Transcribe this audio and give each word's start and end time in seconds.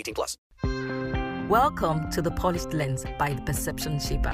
18 0.00 0.14
plus. 0.14 0.38
Welcome 1.50 2.10
to 2.12 2.22
The 2.22 2.30
Polished 2.30 2.72
Lens 2.72 3.04
by 3.18 3.34
The 3.34 3.42
Perception 3.42 4.00
Shaper, 4.00 4.32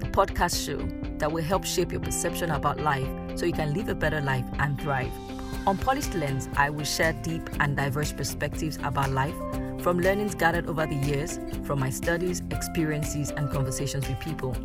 the 0.00 0.06
podcast 0.06 0.66
show 0.66 0.78
that 1.18 1.30
will 1.30 1.44
help 1.44 1.64
shape 1.64 1.92
your 1.92 2.00
perception 2.00 2.50
about 2.50 2.80
life 2.80 3.06
so 3.36 3.46
you 3.46 3.52
can 3.52 3.74
live 3.74 3.88
a 3.88 3.94
better 3.94 4.20
life 4.20 4.44
and 4.58 4.80
thrive. 4.80 5.12
On 5.68 5.78
Polished 5.78 6.14
Lens, 6.14 6.48
I 6.56 6.70
will 6.70 6.84
share 6.84 7.12
deep 7.22 7.48
and 7.60 7.76
diverse 7.76 8.12
perspectives 8.12 8.76
about 8.82 9.10
life 9.12 9.36
from 9.82 10.00
learnings 10.00 10.34
gathered 10.34 10.66
over 10.66 10.84
the 10.86 10.96
years, 10.96 11.38
from 11.62 11.78
my 11.78 11.90
studies, 11.90 12.42
experiences, 12.50 13.30
and 13.30 13.48
conversations 13.50 14.08
with 14.08 14.18
people. 14.18 14.56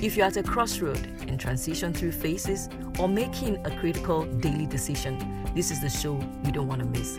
If 0.00 0.16
you're 0.16 0.26
at 0.26 0.36
a 0.36 0.44
crossroad 0.44 1.04
in 1.26 1.36
transition 1.36 1.92
through 1.92 2.12
phases 2.12 2.68
or 3.00 3.08
making 3.08 3.66
a 3.66 3.76
critical 3.78 4.24
daily 4.24 4.66
decision, 4.66 5.18
this 5.56 5.72
is 5.72 5.80
the 5.80 5.90
show 5.90 6.20
you 6.44 6.52
don't 6.52 6.68
want 6.68 6.80
to 6.80 6.86
miss. 6.86 7.18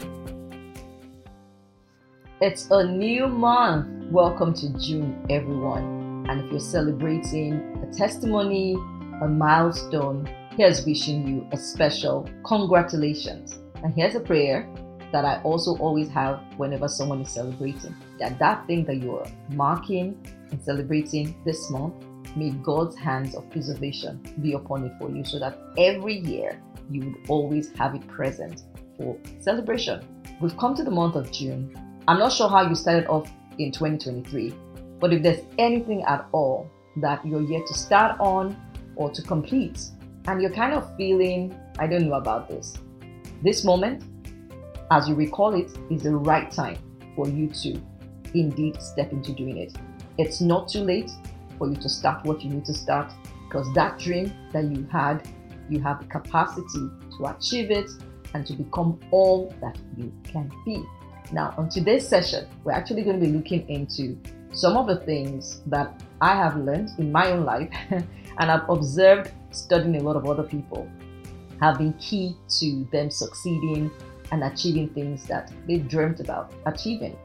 It's 2.42 2.68
a 2.72 2.84
new 2.84 3.28
month. 3.28 4.12
Welcome 4.12 4.56
to 4.56 4.70
June, 4.80 5.24
everyone. 5.30 6.26
And 6.28 6.42
if 6.42 6.50
you're 6.50 6.60
celebrating 6.60 7.54
a 7.88 7.96
testimony, 7.96 8.74
a 9.22 9.28
milestone, 9.28 10.28
here's 10.58 10.84
wishing 10.84 11.28
you 11.28 11.48
a 11.52 11.58
special 11.58 12.28
congratulations. 12.44 13.60
And 13.84 13.94
here's 13.94 14.16
a 14.16 14.20
prayer 14.20 14.68
that 15.12 15.24
I 15.24 15.40
also 15.44 15.78
always 15.78 16.10
have 16.10 16.42
whenever 16.58 16.88
someone 16.88 17.22
is 17.22 17.30
celebrating. 17.30 17.96
That 18.18 18.40
that 18.40 18.66
thing 18.66 18.86
that 18.86 18.96
you're 18.96 19.28
marking 19.52 20.18
and 20.50 20.60
celebrating 20.64 21.36
this 21.46 21.70
month 21.70 21.94
May 22.36 22.52
God's 22.52 22.96
hands 22.96 23.36
of 23.36 23.50
preservation 23.52 24.22
be 24.42 24.54
upon 24.54 24.86
it 24.86 24.94
for 25.00 25.12
you 25.12 25.24
so 25.26 25.38
that 25.40 25.60
every 25.78 26.20
year 26.20 26.62
you 26.90 27.06
would 27.06 27.30
always 27.30 27.70
have 27.78 27.94
it 27.94 28.08
present 28.08 28.64
for 28.98 29.18
celebration. 29.42 30.02
We've 30.42 30.58
come 30.58 30.74
to 30.76 30.84
the 30.84 30.92
month 30.92 31.16
of 31.16 31.32
June. 31.32 31.76
I'm 32.08 32.18
not 32.18 32.32
sure 32.32 32.50
how 32.50 32.68
you 32.68 32.76
started 32.76 33.08
off 33.08 33.32
in 33.60 33.72
2023, 33.72 34.54
but 35.00 35.14
if 35.14 35.22
there's 35.22 35.42
anything 35.60 36.04
at 36.04 36.28
all 36.32 36.70
that 36.98 37.26
you're 37.26 37.44
yet 37.44 37.68
to 37.68 37.74
start 37.74 38.20
on 38.20 38.60
or 38.96 39.12
to 39.12 39.22
complete, 39.22 39.80
and 40.28 40.42
you're 40.42 40.52
kind 40.52 40.74
of 40.74 40.96
feeling, 40.98 41.58
I 41.80 41.88
don't 41.88 42.08
know 42.08 42.16
about 42.16 42.50
this, 42.50 42.74
this 43.44 43.64
moment, 43.64 44.04
as 44.92 45.08
you 45.08 45.16
recall 45.16 45.54
it, 45.54 45.72
is 45.90 46.04
the 46.04 46.16
right 46.16 46.52
time 46.52 46.78
for 47.16 47.28
you 47.28 47.48
to 47.48 47.80
indeed 48.34 48.82
step 48.82 49.12
into 49.12 49.34
doing 49.34 49.58
it. 49.58 49.74
It's 50.18 50.42
not 50.42 50.70
too 50.70 50.82
late 50.82 51.12
for 51.58 51.70
you 51.70 51.76
to 51.76 51.90
start 51.90 52.26
what 52.26 52.44
you 52.44 52.50
need 52.50 52.66
to 52.66 52.74
start 52.74 53.12
because 53.48 53.72
that 53.74 54.00
dream 54.00 54.34
that 54.54 54.66
you 54.66 54.88
had, 54.92 55.28
you 55.70 55.80
have 55.82 56.00
the 56.00 56.08
capacity 56.08 56.90
to 57.18 57.26
achieve 57.26 57.70
it 57.70 57.90
and 58.34 58.46
to 58.48 58.54
become 58.54 59.00
all 59.12 59.54
that 59.62 59.78
you 59.98 60.12
can 60.24 60.52
be. 60.66 60.84
Now, 61.32 61.54
on 61.58 61.70
today's 61.70 62.08
session, 62.08 62.48
we're 62.64 62.74
actually 62.74 63.04
going 63.04 63.20
to 63.20 63.26
be 63.26 63.32
looking 63.32 63.68
into 63.70 64.18
some 64.52 64.76
of 64.76 64.88
the 64.88 64.98
things 64.98 65.62
that 65.68 66.02
I 66.20 66.36
have 66.36 66.58
learned 66.58 66.92
in 66.98 67.12
my 67.12 67.32
own 67.32 67.46
life 67.46 67.70
and 67.90 68.06
I've 68.52 68.70
observed 68.70 69.32
studying 69.52 69.96
a 69.96 70.04
lot 70.04 70.18
of 70.18 70.26
other 70.26 70.44
people 70.44 70.90
have 71.62 71.78
been 71.78 71.94
key 71.94 72.36
to 72.60 72.88
them 72.92 73.10
succeeding 73.10 73.92
and 74.32 74.44
achieving 74.44 74.90
things 74.90 75.26
that 75.28 75.52
they 75.68 75.78
dreamt 75.78 76.20
about 76.20 76.54
achieving. 76.66 77.18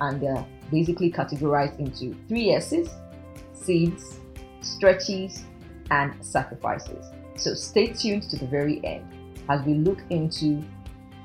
And 0.00 0.20
they're 0.20 0.44
basically 0.70 1.10
categorized 1.10 1.78
into 1.78 2.16
three 2.28 2.50
S's 2.50 2.90
seeds, 3.54 4.20
stretches, 4.60 5.44
and 5.90 6.14
sacrifices. 6.24 7.06
So 7.36 7.54
stay 7.54 7.86
tuned 7.88 8.24
to 8.30 8.36
the 8.36 8.46
very 8.46 8.84
end 8.84 9.04
as 9.48 9.64
we 9.64 9.74
look 9.74 9.98
into 10.10 10.62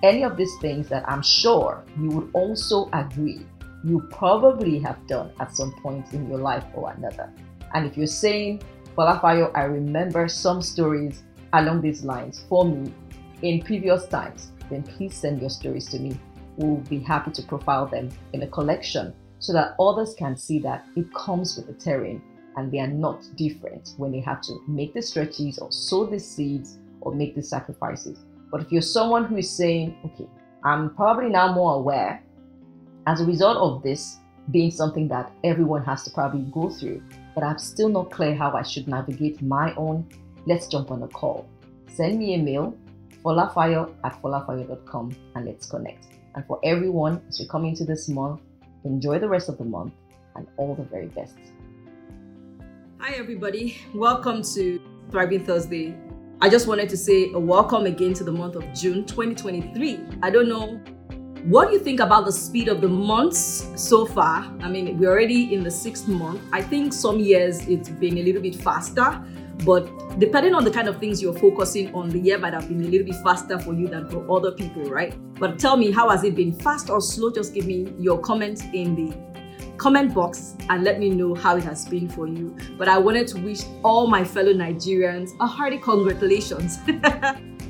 any 0.04 0.24
of 0.24 0.38
these 0.38 0.56
things 0.62 0.88
that 0.90 1.08
I'm 1.10 1.22
sure 1.22 1.84
you 2.00 2.10
would 2.10 2.30
also 2.34 2.90
agree 2.94 3.46
you 3.84 4.02
probably 4.12 4.80
have 4.80 5.06
done 5.08 5.32
at 5.40 5.56
some 5.56 5.72
point 5.82 6.14
in 6.14 6.28
your 6.30 6.40
life 6.40 6.64
or 6.74 6.92
another. 6.92 7.32
And 7.74 7.86
if 7.86 7.98
you're 7.98 8.08
saying, 8.08 8.62
Folafayo, 8.98 9.52
I 9.56 9.64
remember 9.64 10.28
some 10.28 10.62
stories 10.62 11.24
along 11.54 11.82
these 11.82 12.04
lines 12.04 12.44
for 12.50 12.66
me 12.66 12.92
in 13.42 13.62
previous 13.62 14.06
times, 14.08 14.52
then 14.70 14.84
please 14.84 15.16
send 15.16 15.40
your 15.40 15.50
stories 15.50 15.86
to 15.90 16.00
me. 16.00 16.20
We'll 16.58 16.78
be 16.78 17.00
happy 17.00 17.32
to 17.32 17.44
profile 17.44 17.86
them 17.86 18.10
in 18.34 18.42
a 18.44 18.48
collection 18.48 19.14
so 19.40 19.54
that 19.54 19.76
others 19.80 20.16
can 20.18 20.36
see 20.36 20.60
that 20.60 20.86
it 20.96 21.14
comes 21.14 21.56
with 21.56 21.68
the 21.68 21.74
terrain 21.74 22.22
and 22.56 22.72
they 22.72 22.80
are 22.80 22.88
not 22.88 23.24
different 23.36 23.94
when 23.98 24.12
they 24.12 24.20
have 24.22 24.42
to 24.42 24.60
make 24.68 24.94
the 24.94 25.02
stretches 25.02 25.60
or 25.60 25.72
sow 25.72 26.06
the 26.06 26.20
seeds 26.20 26.80
or 27.02 27.14
make 27.14 27.36
the 27.36 27.44
sacrifices. 27.44 28.18
But 28.52 28.62
if 28.62 28.72
you're 28.72 28.82
someone 28.82 29.26
who 29.26 29.38
is 29.38 29.50
saying, 29.50 29.98
okay, 30.06 30.28
I'm 30.64 30.96
probably 30.96 31.30
now 31.30 31.54
more 31.54 31.76
aware 31.76 32.24
as 33.06 33.22
a 33.22 33.26
result 33.26 33.58
of 33.58 33.84
this 33.84 34.18
being 34.52 34.72
something 34.72 35.08
that 35.10 35.32
everyone 35.44 35.84
has 35.84 36.04
to 36.04 36.12
probably 36.12 36.42
go 36.52 36.70
through, 36.70 37.02
but 37.36 37.44
I'm 37.44 37.60
still 37.60 37.90
not 37.90 38.12
clear 38.12 38.36
how 38.36 38.52
I 38.52 38.64
should 38.64 38.88
navigate 38.88 39.42
my 39.42 39.74
own, 39.76 40.08
let's 40.46 40.68
jump 40.68 40.92
on 40.92 41.04
a 41.04 41.08
call. 41.08 41.48
Send 41.94 42.20
me 42.20 42.36
a 42.36 42.38
mail, 42.38 42.78
folafayo 43.24 43.94
at 44.04 44.22
folafayo.com, 44.22 45.16
and 45.36 45.46
let's 45.46 45.70
connect. 45.70 46.08
And 46.36 46.46
for 46.46 46.60
everyone, 46.64 47.22
as 47.28 47.40
we 47.40 47.48
come 47.48 47.66
into 47.66 47.84
this 47.84 48.08
month, 48.08 48.42
Enjoy 48.88 49.20
the 49.20 49.28
rest 49.28 49.50
of 49.50 49.58
the 49.58 49.66
month 49.66 49.94
and 50.36 50.48
all 50.56 50.74
the 50.76 50.84
very 50.84 51.08
best. 51.08 51.38
Hi, 53.00 53.14
everybody. 53.16 53.78
Welcome 53.94 54.44
to 54.56 54.80
Thriving 55.12 55.46
Thursday. 55.46 55.96
I 56.40 56.50
just 56.50 56.68
wanted 56.68 56.88
to 56.90 56.98
say 56.98 57.32
a 57.34 57.40
welcome 57.40 57.88
again 57.88 58.14
to 58.14 58.24
the 58.24 58.32
month 58.32 58.56
of 58.56 58.64
June 58.72 59.06
2023. 59.06 60.00
I 60.22 60.30
don't 60.30 60.48
know 60.48 60.80
what 61.46 61.74
you 61.74 61.80
think 61.80 62.00
about 62.00 62.26
the 62.26 62.32
speed 62.32 62.68
of 62.68 62.80
the 62.80 62.88
months 62.88 63.72
so 63.76 64.06
far. 64.06 64.44
I 64.62 64.70
mean, 64.70 65.00
we're 65.00 65.10
already 65.10 65.56
in 65.56 65.64
the 65.64 65.72
sixth 65.72 66.08
month. 66.08 66.40
I 66.54 66.62
think 66.62 66.94
some 66.94 67.20
years 67.20 67.68
it's 67.68 67.90
been 67.90 68.20
a 68.20 68.22
little 68.22 68.44
bit 68.44 68.54
faster, 68.54 69.20
but 69.66 69.90
depending 70.20 70.54
on 70.54 70.64
the 70.64 70.70
kind 70.70 70.88
of 70.88 71.00
things 71.00 71.24
you're 71.24 71.34
focusing 71.34 71.92
on, 71.96 72.10
the 72.10 72.20
year 72.20 72.38
might 72.38 72.54
have 72.54 72.68
been 72.68 72.82
a 72.82 72.88
little 72.88 73.08
bit 73.08 73.16
faster 73.24 73.58
for 73.58 73.74
you 73.74 73.88
than 73.88 74.08
for 74.08 74.24
other 74.32 74.52
people, 74.52 74.84
right? 74.84 75.16
But 75.40 75.58
tell 75.58 75.76
me, 75.76 75.90
how 75.90 76.08
has 76.10 76.24
it 76.24 76.36
been 76.36 76.54
fast 76.54 76.92
or 76.92 77.02
slow? 77.02 77.32
Just 77.32 77.56
give 77.56 77.66
me 77.66 77.92
your 77.98 78.20
comment 78.20 78.64
in 78.76 78.94
the 78.94 79.37
comment 79.78 80.14
box 80.14 80.56
and 80.70 80.84
let 80.84 81.00
me 81.00 81.10
know 81.10 81.36
how 81.36 81.58
it 81.58 81.64
has 81.64 81.86
been 81.88 82.10
for 82.10 82.28
you. 82.28 82.56
But 82.78 82.88
I 82.88 82.98
wanted 82.98 83.28
to 83.30 83.40
wish 83.42 83.62
all 83.84 84.08
my 84.08 84.24
fellow 84.24 84.54
Nigerians 84.54 85.32
a 85.40 85.48
hearty 85.48 85.78
congratulations. 85.78 86.80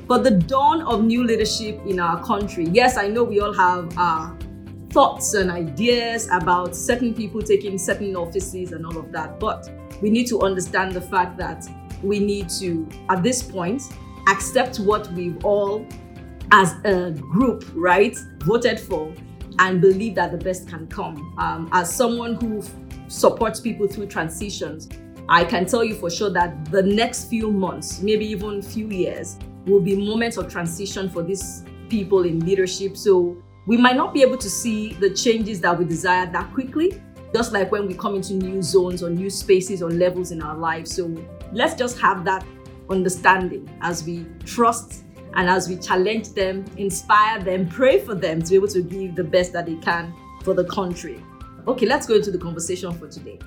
for 0.08 0.18
the 0.18 0.30
dawn 0.30 0.80
of 0.82 1.04
new 1.04 1.22
leadership 1.22 1.78
in 1.86 2.00
our 2.00 2.24
country. 2.24 2.64
Yes, 2.72 2.96
I 2.96 3.08
know 3.08 3.22
we 3.22 3.40
all 3.40 3.52
have 3.52 3.96
our 3.98 4.36
thoughts 4.88 5.34
and 5.34 5.50
ideas 5.50 6.28
about 6.32 6.74
certain 6.74 7.12
people 7.12 7.42
taking 7.42 7.76
certain 7.76 8.16
offices 8.16 8.72
and 8.72 8.86
all 8.86 8.96
of 8.96 9.12
that, 9.12 9.38
but 9.38 9.70
we 10.00 10.08
need 10.08 10.26
to 10.28 10.40
understand 10.40 10.92
the 10.92 11.00
fact 11.02 11.36
that 11.36 11.66
we 12.02 12.18
need 12.18 12.48
to, 12.48 12.88
at 13.10 13.22
this 13.22 13.42
point, 13.42 13.82
accept 14.28 14.80
what 14.80 15.12
we've 15.12 15.44
all, 15.44 15.86
as 16.52 16.74
a 16.84 17.10
group, 17.10 17.64
right, 17.74 18.16
voted 18.38 18.80
for 18.80 19.12
and 19.58 19.80
believe 19.80 20.14
that 20.14 20.32
the 20.32 20.38
best 20.38 20.68
can 20.68 20.86
come. 20.86 21.34
Um, 21.38 21.68
as 21.72 21.94
someone 21.94 22.34
who 22.34 22.58
f- 22.58 22.74
supports 23.08 23.60
people 23.60 23.88
through 23.88 24.06
transitions, 24.06 24.88
I 25.28 25.44
can 25.44 25.66
tell 25.66 25.84
you 25.84 25.94
for 25.94 26.10
sure 26.10 26.30
that 26.30 26.70
the 26.70 26.82
next 26.82 27.28
few 27.28 27.50
months, 27.50 28.00
maybe 28.00 28.26
even 28.26 28.62
few 28.62 28.88
years, 28.88 29.36
will 29.66 29.80
be 29.80 29.94
moments 29.94 30.36
of 30.36 30.50
transition 30.50 31.10
for 31.10 31.22
these 31.22 31.64
people 31.88 32.24
in 32.24 32.40
leadership. 32.40 32.96
So 32.96 33.36
we 33.66 33.76
might 33.76 33.96
not 33.96 34.14
be 34.14 34.22
able 34.22 34.38
to 34.38 34.48
see 34.48 34.94
the 34.94 35.10
changes 35.10 35.60
that 35.60 35.78
we 35.78 35.84
desire 35.84 36.30
that 36.32 36.52
quickly, 36.54 37.02
just 37.34 37.52
like 37.52 37.70
when 37.70 37.86
we 37.86 37.94
come 37.94 38.14
into 38.14 38.34
new 38.34 38.62
zones 38.62 39.02
or 39.02 39.10
new 39.10 39.28
spaces 39.28 39.82
or 39.82 39.90
levels 39.90 40.30
in 40.30 40.42
our 40.42 40.56
lives. 40.56 40.94
So 40.94 41.14
let's 41.52 41.74
just 41.74 41.98
have 41.98 42.24
that 42.24 42.46
understanding 42.88 43.68
as 43.82 44.04
we 44.04 44.24
trust 44.46 45.04
and 45.38 45.48
as 45.48 45.68
we 45.68 45.76
challenge 45.76 46.30
them, 46.30 46.64
inspire 46.78 47.40
them, 47.40 47.68
pray 47.68 48.00
for 48.00 48.16
them 48.16 48.42
to 48.42 48.50
be 48.50 48.56
able 48.56 48.66
to 48.66 48.82
give 48.82 49.14
the 49.14 49.22
best 49.22 49.52
that 49.52 49.66
they 49.66 49.76
can 49.76 50.12
for 50.42 50.52
the 50.52 50.64
country. 50.64 51.22
Okay, 51.68 51.86
let's 51.86 52.08
go 52.08 52.16
into 52.16 52.32
the 52.32 52.38
conversation 52.38 52.92
for 52.92 53.06
today. 53.06 53.38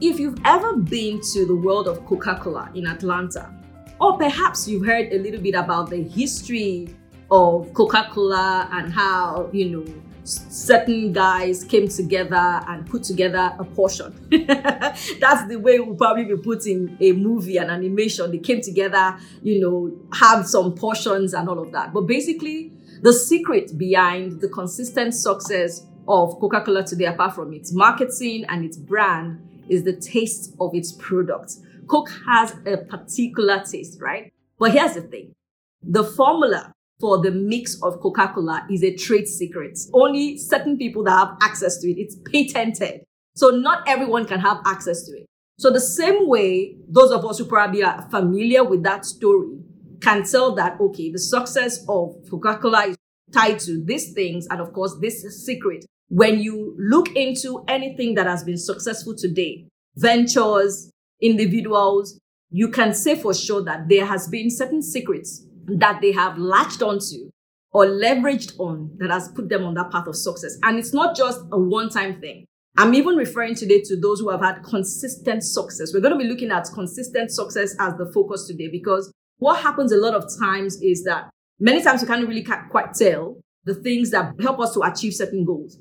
If 0.00 0.20
you've 0.20 0.38
ever 0.44 0.76
been 0.76 1.20
to 1.32 1.44
the 1.44 1.56
world 1.56 1.88
of 1.88 2.06
Coca 2.06 2.38
Cola 2.40 2.70
in 2.76 2.86
Atlanta, 2.86 3.52
or 4.00 4.16
perhaps 4.16 4.68
you've 4.68 4.86
heard 4.86 5.12
a 5.12 5.18
little 5.18 5.40
bit 5.40 5.56
about 5.56 5.90
the 5.90 6.04
history 6.04 6.94
of 7.32 7.74
Coca 7.74 8.08
Cola 8.12 8.68
and 8.70 8.92
how, 8.92 9.50
you 9.52 9.70
know, 9.70 9.94
certain 10.24 11.12
guys 11.12 11.64
came 11.64 11.88
together 11.88 12.62
and 12.66 12.86
put 12.86 13.02
together 13.02 13.54
a 13.58 13.64
portion. 13.64 14.14
That's 14.46 15.46
the 15.46 15.56
way 15.56 15.78
we'll 15.78 15.96
probably 15.96 16.24
be 16.24 16.36
putting 16.36 16.96
a 17.00 17.12
movie, 17.12 17.58
an 17.58 17.70
animation. 17.70 18.30
They 18.30 18.38
came 18.38 18.60
together, 18.60 19.18
you 19.42 19.60
know, 19.60 19.96
have 20.14 20.46
some 20.46 20.74
portions 20.74 21.34
and 21.34 21.48
all 21.48 21.58
of 21.58 21.72
that. 21.72 21.92
But 21.92 22.02
basically, 22.02 22.72
the 23.02 23.12
secret 23.12 23.76
behind 23.76 24.40
the 24.40 24.48
consistent 24.48 25.14
success 25.14 25.86
of 26.08 26.38
Coca 26.40 26.62
Cola 26.62 26.84
today, 26.84 27.06
apart 27.06 27.34
from 27.34 27.52
its 27.52 27.72
marketing 27.72 28.44
and 28.48 28.64
its 28.64 28.76
brand, 28.76 29.46
is 29.68 29.84
the 29.84 29.94
taste 29.94 30.54
of 30.60 30.74
its 30.74 30.92
product. 30.92 31.56
Coke 31.86 32.10
has 32.26 32.54
a 32.66 32.78
particular 32.78 33.62
taste, 33.62 34.00
right? 34.00 34.32
But 34.58 34.72
here's 34.72 34.94
the 34.94 35.02
thing 35.02 35.34
the 35.82 36.04
formula 36.04 36.72
for 37.00 37.22
the 37.22 37.30
mix 37.30 37.80
of 37.82 38.00
Coca 38.00 38.32
Cola 38.34 38.66
is 38.70 38.82
a 38.82 38.94
trade 38.94 39.26
secret. 39.26 39.78
Only 39.92 40.38
certain 40.38 40.78
people 40.78 41.04
that 41.04 41.10
have 41.10 41.36
access 41.42 41.78
to 41.78 41.90
it, 41.90 41.98
it's 41.98 42.16
patented. 42.30 43.02
So 43.34 43.50
not 43.50 43.82
everyone 43.86 44.26
can 44.26 44.40
have 44.40 44.58
access 44.64 45.02
to 45.04 45.12
it. 45.12 45.26
So 45.58 45.70
the 45.70 45.80
same 45.80 46.28
way, 46.28 46.76
those 46.88 47.10
of 47.10 47.24
us 47.24 47.38
who 47.38 47.44
probably 47.44 47.82
are 47.82 48.08
familiar 48.10 48.64
with 48.64 48.82
that 48.84 49.04
story 49.04 49.58
can 50.00 50.24
tell 50.24 50.54
that, 50.54 50.80
okay, 50.80 51.10
the 51.10 51.18
success 51.18 51.84
of 51.88 52.14
Coca 52.30 52.58
Cola 52.58 52.86
is 52.86 52.96
tied 53.32 53.58
to 53.60 53.82
these 53.84 54.12
things 54.12 54.46
and 54.50 54.60
of 54.60 54.72
course 54.72 54.96
this 55.00 55.22
secret. 55.44 55.84
When 56.08 56.38
you 56.38 56.76
look 56.78 57.14
into 57.16 57.64
anything 57.66 58.14
that 58.14 58.26
has 58.26 58.44
been 58.44 58.58
successful 58.58 59.14
today, 59.16 59.66
ventures, 59.96 60.90
individuals, 61.20 62.20
you 62.50 62.68
can 62.68 62.94
say 62.94 63.16
for 63.16 63.34
sure 63.34 63.62
that 63.64 63.88
there 63.88 64.06
has 64.06 64.28
been 64.28 64.50
certain 64.50 64.82
secrets 64.82 65.44
that 65.66 66.00
they 66.00 66.12
have 66.12 66.38
latched 66.38 66.82
onto 66.82 67.30
or 67.72 67.86
leveraged 67.86 68.58
on 68.58 68.90
that 68.98 69.10
has 69.10 69.28
put 69.28 69.48
them 69.48 69.64
on 69.64 69.74
that 69.74 69.90
path 69.90 70.06
of 70.06 70.16
success. 70.16 70.56
And 70.62 70.78
it's 70.78 70.94
not 70.94 71.16
just 71.16 71.40
a 71.52 71.58
one 71.58 71.88
time 71.88 72.20
thing. 72.20 72.46
I'm 72.76 72.94
even 72.94 73.16
referring 73.16 73.54
today 73.54 73.80
to 73.82 74.00
those 74.00 74.20
who 74.20 74.30
have 74.30 74.40
had 74.40 74.62
consistent 74.64 75.44
success. 75.44 75.92
We're 75.94 76.00
going 76.00 76.12
to 76.12 76.18
be 76.18 76.28
looking 76.28 76.50
at 76.50 76.66
consistent 76.72 77.30
success 77.30 77.74
as 77.78 77.94
the 77.94 78.10
focus 78.12 78.46
today 78.46 78.68
because 78.68 79.12
what 79.38 79.60
happens 79.60 79.92
a 79.92 79.96
lot 79.96 80.14
of 80.14 80.24
times 80.40 80.80
is 80.82 81.04
that 81.04 81.30
many 81.60 81.82
times 81.82 82.02
we 82.02 82.08
can't 82.08 82.26
really 82.26 82.46
quite 82.70 82.94
tell 82.94 83.36
the 83.64 83.74
things 83.74 84.10
that 84.10 84.34
help 84.40 84.60
us 84.60 84.74
to 84.74 84.82
achieve 84.82 85.14
certain 85.14 85.44
goals. 85.44 85.78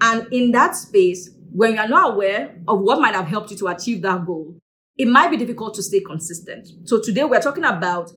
And 0.00 0.26
in 0.32 0.50
that 0.52 0.74
space, 0.74 1.30
when 1.52 1.74
you're 1.74 1.88
not 1.88 2.14
aware 2.14 2.56
of 2.66 2.80
what 2.80 3.00
might 3.00 3.14
have 3.14 3.28
helped 3.28 3.50
you 3.50 3.56
to 3.58 3.68
achieve 3.68 4.02
that 4.02 4.26
goal, 4.26 4.56
it 4.96 5.06
might 5.06 5.30
be 5.30 5.36
difficult 5.36 5.74
to 5.74 5.82
stay 5.82 6.00
consistent. 6.00 6.68
So 6.84 7.00
today 7.00 7.24
we're 7.24 7.40
talking 7.40 7.64
about 7.64 8.10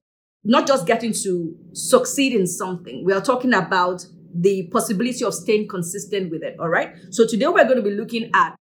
not 0.45 0.67
just 0.67 0.85
getting 0.85 1.11
to 1.11 1.55
succeed 1.73 2.33
in 2.33 2.47
something. 2.47 3.03
We 3.03 3.13
are 3.13 3.21
talking 3.21 3.53
about 3.53 4.05
the 4.33 4.67
possibility 4.71 5.25
of 5.25 5.33
staying 5.33 5.67
consistent 5.67 6.29
with 6.29 6.43
it. 6.43 6.55
All 6.59 6.69
right. 6.69 6.93
So 7.09 7.25
today 7.25 7.47
we're 7.47 7.63
going 7.65 7.77
to 7.77 7.81
be 7.81 7.91
looking 7.91 8.29
at 8.33 8.55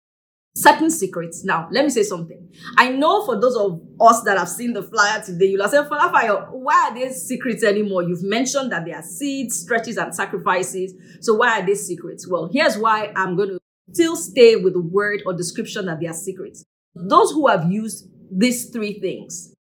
certain 0.54 0.90
secrets. 0.90 1.44
Now, 1.44 1.68
let 1.72 1.84
me 1.84 1.90
say 1.90 2.02
something. 2.02 2.48
I 2.76 2.90
know 2.90 3.24
for 3.24 3.40
those 3.40 3.56
of 3.56 3.80
us 4.00 4.22
that 4.22 4.38
have 4.38 4.48
seen 4.48 4.74
the 4.74 4.82
flyer 4.82 5.22
today, 5.22 5.46
you'll 5.46 5.66
say, 5.68 5.82
Fire, 5.88 6.46
why 6.50 6.90
are 6.90 6.94
these 6.94 7.22
secrets 7.22 7.64
anymore? 7.64 8.02
You've 8.02 8.22
mentioned 8.22 8.70
that 8.70 8.84
there 8.84 8.96
are 8.96 9.02
seeds, 9.02 9.58
stretches, 9.58 9.96
and 9.96 10.14
sacrifices. 10.14 10.94
So 11.20 11.34
why 11.34 11.60
are 11.60 11.66
these 11.66 11.86
secrets? 11.86 12.28
Well, 12.28 12.50
here's 12.52 12.76
why 12.76 13.12
I'm 13.16 13.34
going 13.36 13.48
to 13.50 13.58
still 13.92 14.16
stay 14.16 14.56
with 14.56 14.74
the 14.74 14.82
word 14.82 15.22
or 15.26 15.32
description 15.32 15.86
that 15.86 16.00
they 16.00 16.06
are 16.06 16.12
secrets. 16.12 16.64
Those 16.94 17.32
who 17.32 17.48
have 17.48 17.70
used 17.72 18.08
these 18.30 18.68
three 18.70 19.00
things, 19.00 19.54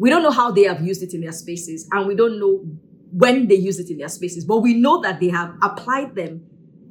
we 0.00 0.08
don't 0.08 0.22
know 0.22 0.30
how 0.30 0.50
they 0.50 0.62
have 0.62 0.80
used 0.80 1.02
it 1.02 1.12
in 1.12 1.20
their 1.20 1.30
spaces, 1.30 1.86
and 1.92 2.06
we 2.08 2.14
don't 2.14 2.40
know 2.40 2.64
when 3.12 3.48
they 3.48 3.54
use 3.54 3.78
it 3.78 3.90
in 3.90 3.98
their 3.98 4.08
spaces, 4.08 4.46
but 4.46 4.60
we 4.60 4.72
know 4.72 5.02
that 5.02 5.20
they 5.20 5.28
have 5.28 5.54
applied 5.60 6.14
them 6.14 6.42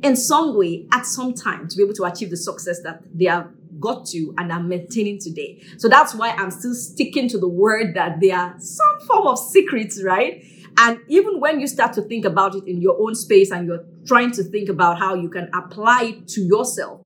in 0.04 0.16
some 0.16 0.56
way 0.56 0.86
at 0.92 1.08
some 1.08 1.34
time 1.34 1.68
to 1.68 1.76
be 1.76 1.82
able 1.82 1.96
to 1.96 2.04
achieve 2.04 2.30
the 2.30 2.38
success 2.38 2.84
that 2.84 3.02
they 3.12 3.26
have 3.26 3.48
got 3.80 4.06
to 4.06 4.32
and 4.38 4.52
are 4.52 4.62
maintaining 4.62 5.20
today. 5.20 5.60
So 5.78 5.90
that's 5.90 6.14
why 6.14 6.36
I'm 6.38 6.52
still 6.52 6.76
sticking 6.76 7.28
to 7.30 7.40
the 7.40 7.48
word 7.48 7.96
that 7.96 8.20
they 8.20 8.30
are 8.30 8.54
some 8.60 9.00
form 9.08 9.26
of 9.26 9.40
secrets, 9.40 10.04
right? 10.04 10.44
And 10.78 11.00
even 11.08 11.40
when 11.40 11.60
you 11.60 11.66
start 11.66 11.94
to 11.94 12.04
think 12.04 12.26
about 12.26 12.54
it 12.54 12.68
in 12.68 12.80
your 12.80 12.96
own 13.02 13.16
space 13.16 13.50
and 13.50 13.66
you're 13.66 13.86
trying 14.06 14.30
to 14.34 14.44
think 14.44 14.70
about 14.70 15.00
how 15.00 15.16
you 15.16 15.30
can 15.30 15.50
apply 15.56 16.04
it 16.04 16.28
to 16.30 16.42
yourself, 16.42 17.02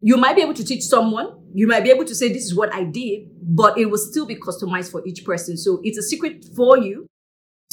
you 0.00 0.16
might 0.16 0.36
be 0.36 0.42
able 0.42 0.54
to 0.54 0.64
teach 0.64 0.84
someone. 0.84 1.34
You 1.52 1.66
might 1.66 1.82
be 1.82 1.90
able 1.90 2.04
to 2.04 2.14
say, 2.14 2.32
This 2.32 2.44
is 2.44 2.54
what 2.54 2.72
I 2.72 2.84
did, 2.84 3.27
but 3.48 3.78
it 3.78 3.86
will 3.86 3.98
still 3.98 4.26
be 4.26 4.36
customized 4.36 4.90
for 4.92 5.02
each 5.06 5.24
person. 5.24 5.56
So 5.56 5.80
it's 5.82 5.96
a 5.96 6.02
secret 6.02 6.44
for 6.54 6.76
you, 6.76 7.06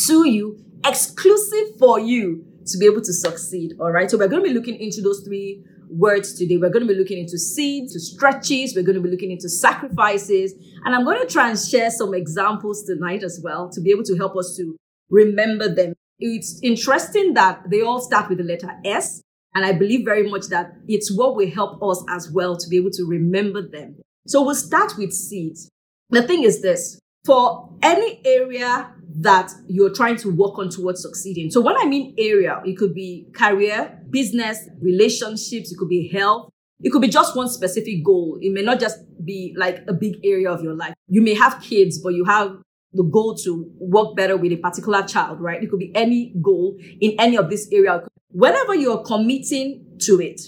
to 0.08 0.28
you, 0.28 0.58
exclusive 0.86 1.78
for 1.78 2.00
you 2.00 2.46
to 2.68 2.78
be 2.78 2.86
able 2.86 3.02
to 3.02 3.12
succeed. 3.14 3.74
All 3.80 3.92
right. 3.92 4.10
So 4.10 4.18
we're 4.18 4.30
going 4.30 4.42
to 4.42 4.48
be 4.48 4.56
looking 4.56 4.80
into 4.80 5.02
those 5.02 5.22
three 5.22 5.64
words 5.90 6.34
today. 6.34 6.58
We're 6.58 6.70
going 6.70 6.88
to 6.88 6.94
be 6.94 6.98
looking 6.98 7.20
into 7.20 7.38
seeds, 7.38 7.92
to 7.94 8.00
stretches. 8.00 8.74
We're 8.74 8.84
going 8.84 8.96
to 8.96 9.02
be 9.02 9.10
looking 9.10 9.32
into 9.32 9.50
sacrifices. 9.50 10.54
And 10.86 10.96
I'm 10.96 11.04
going 11.04 11.20
to 11.20 11.28
try 11.28 11.50
and 11.50 11.60
share 11.60 11.92
some 11.92 12.14
examples 12.14 12.84
tonight 12.84 13.24
as 13.24 13.42
well 13.44 13.70
to 13.72 13.82
be 13.82 13.92
able 13.92 14.04
to 14.04 14.16
help 14.16 14.38
us 14.38 14.56
to 14.58 14.78
remember 15.10 15.68
them. 15.68 15.94
It's 16.20 16.62
interesting 16.64 17.34
that 17.34 17.70
they 17.70 17.82
all 17.82 18.00
start 18.00 18.30
with 18.30 18.38
the 18.38 18.46
letter 18.46 18.72
S. 18.86 19.22
And 19.54 19.66
I 19.66 19.74
believe 19.74 20.06
very 20.06 20.30
much 20.30 20.48
that 20.48 20.74
it's 20.88 21.16
what 21.16 21.36
will 21.36 21.50
help 21.50 21.84
us 21.84 22.04
as 22.10 22.32
well 22.32 22.56
to 22.58 22.70
be 22.70 22.78
able 22.78 22.92
to 22.92 23.06
remember 23.06 23.62
them. 23.62 23.98
So 24.28 24.44
we'll 24.44 24.56
start 24.56 24.94
with 24.98 25.14
seeds. 25.14 25.70
The 26.10 26.24
thing 26.24 26.44
is 26.44 26.62
this 26.62 27.00
for 27.26 27.70
any 27.82 28.22
area 28.26 28.92
that 29.18 29.52
you're 29.68 29.94
trying 29.94 30.18
to 30.18 30.30
work 30.30 30.58
on 30.60 30.70
towards 30.70 31.02
succeeding. 31.02 31.50
So 31.50 31.62
when 31.62 31.76
I 31.78 31.86
mean 31.86 32.14
area, 32.18 32.62
it 32.66 32.78
could 32.78 32.94
be 32.94 33.28
career, 33.34 34.00
business, 34.10 34.68
relationships, 34.82 35.72
it 35.72 35.78
could 35.78 35.90
be 35.90 36.10
health, 36.10 36.50
it 36.82 36.92
could 36.92 37.02
be 37.02 37.08
just 37.08 37.36
one 37.36 37.50
specific 37.50 38.04
goal. 38.04 38.38
It 38.42 38.52
may 38.52 38.62
not 38.62 38.80
just 38.80 38.98
be 39.24 39.54
like 39.58 39.84
a 39.88 39.94
big 39.94 40.18
area 40.24 40.52
of 40.52 40.62
your 40.62 40.74
life. 40.74 40.94
You 41.08 41.22
may 41.22 41.34
have 41.34 41.62
kids, 41.62 42.00
but 42.00 42.10
you 42.10 42.26
have 42.26 42.58
the 42.94 43.04
goal 43.04 43.36
to 43.44 43.72
work 43.80 44.16
better 44.16 44.38
with 44.38 44.52
a 44.52 44.58
particular 44.58 45.04
child, 45.04 45.40
right? 45.40 45.62
It 45.62 45.70
could 45.70 45.80
be 45.80 45.92
any 45.96 46.34
goal 46.42 46.78
in 47.02 47.16
any 47.20 47.38
of 47.38 47.50
this 47.50 47.68
area. 47.72 48.02
Whenever 48.30 48.76
you're 48.76 49.04
committing 49.04 49.98
to 50.02 50.20
it 50.22 50.42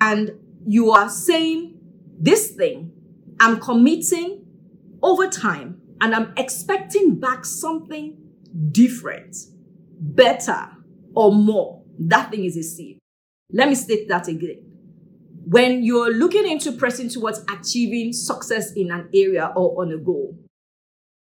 and 0.00 0.32
you 0.66 0.92
are 0.92 1.08
saying 1.08 1.78
this 2.18 2.52
thing, 2.52 2.92
I'm 3.40 3.60
committing 3.60 4.44
over 5.02 5.28
time 5.28 5.80
and 6.00 6.14
I'm 6.14 6.32
expecting 6.36 7.18
back 7.18 7.44
something 7.44 8.16
different, 8.70 9.36
better, 9.98 10.70
or 11.14 11.32
more, 11.32 11.82
that 11.98 12.30
thing 12.30 12.44
is 12.44 12.56
a 12.56 12.62
seed. 12.62 12.98
Let 13.52 13.68
me 13.68 13.74
state 13.74 14.08
that 14.08 14.28
again. 14.28 14.62
When 15.46 15.82
you're 15.84 16.12
looking 16.12 16.48
into 16.50 16.72
pressing 16.72 17.08
towards 17.08 17.44
achieving 17.50 18.12
success 18.12 18.72
in 18.72 18.90
an 18.90 19.08
area 19.14 19.52
or 19.54 19.82
on 19.82 19.92
a 19.92 19.98
goal, 19.98 20.38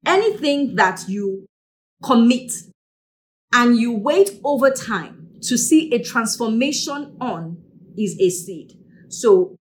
anything 0.07 0.77
that 0.77 1.09
you 1.09 1.47
commit 2.03 2.53
and 3.55 3.77
you 3.77 3.93
wait 3.93 4.41
over 4.45 4.71
time 4.71 5.29
to 5.43 5.57
see 5.57 5.93
a 5.93 6.03
transformation 6.03 7.17
on 7.21 7.63
is 7.97 8.19
a 8.21 8.31
seed. 8.31 8.75
So 9.09 9.57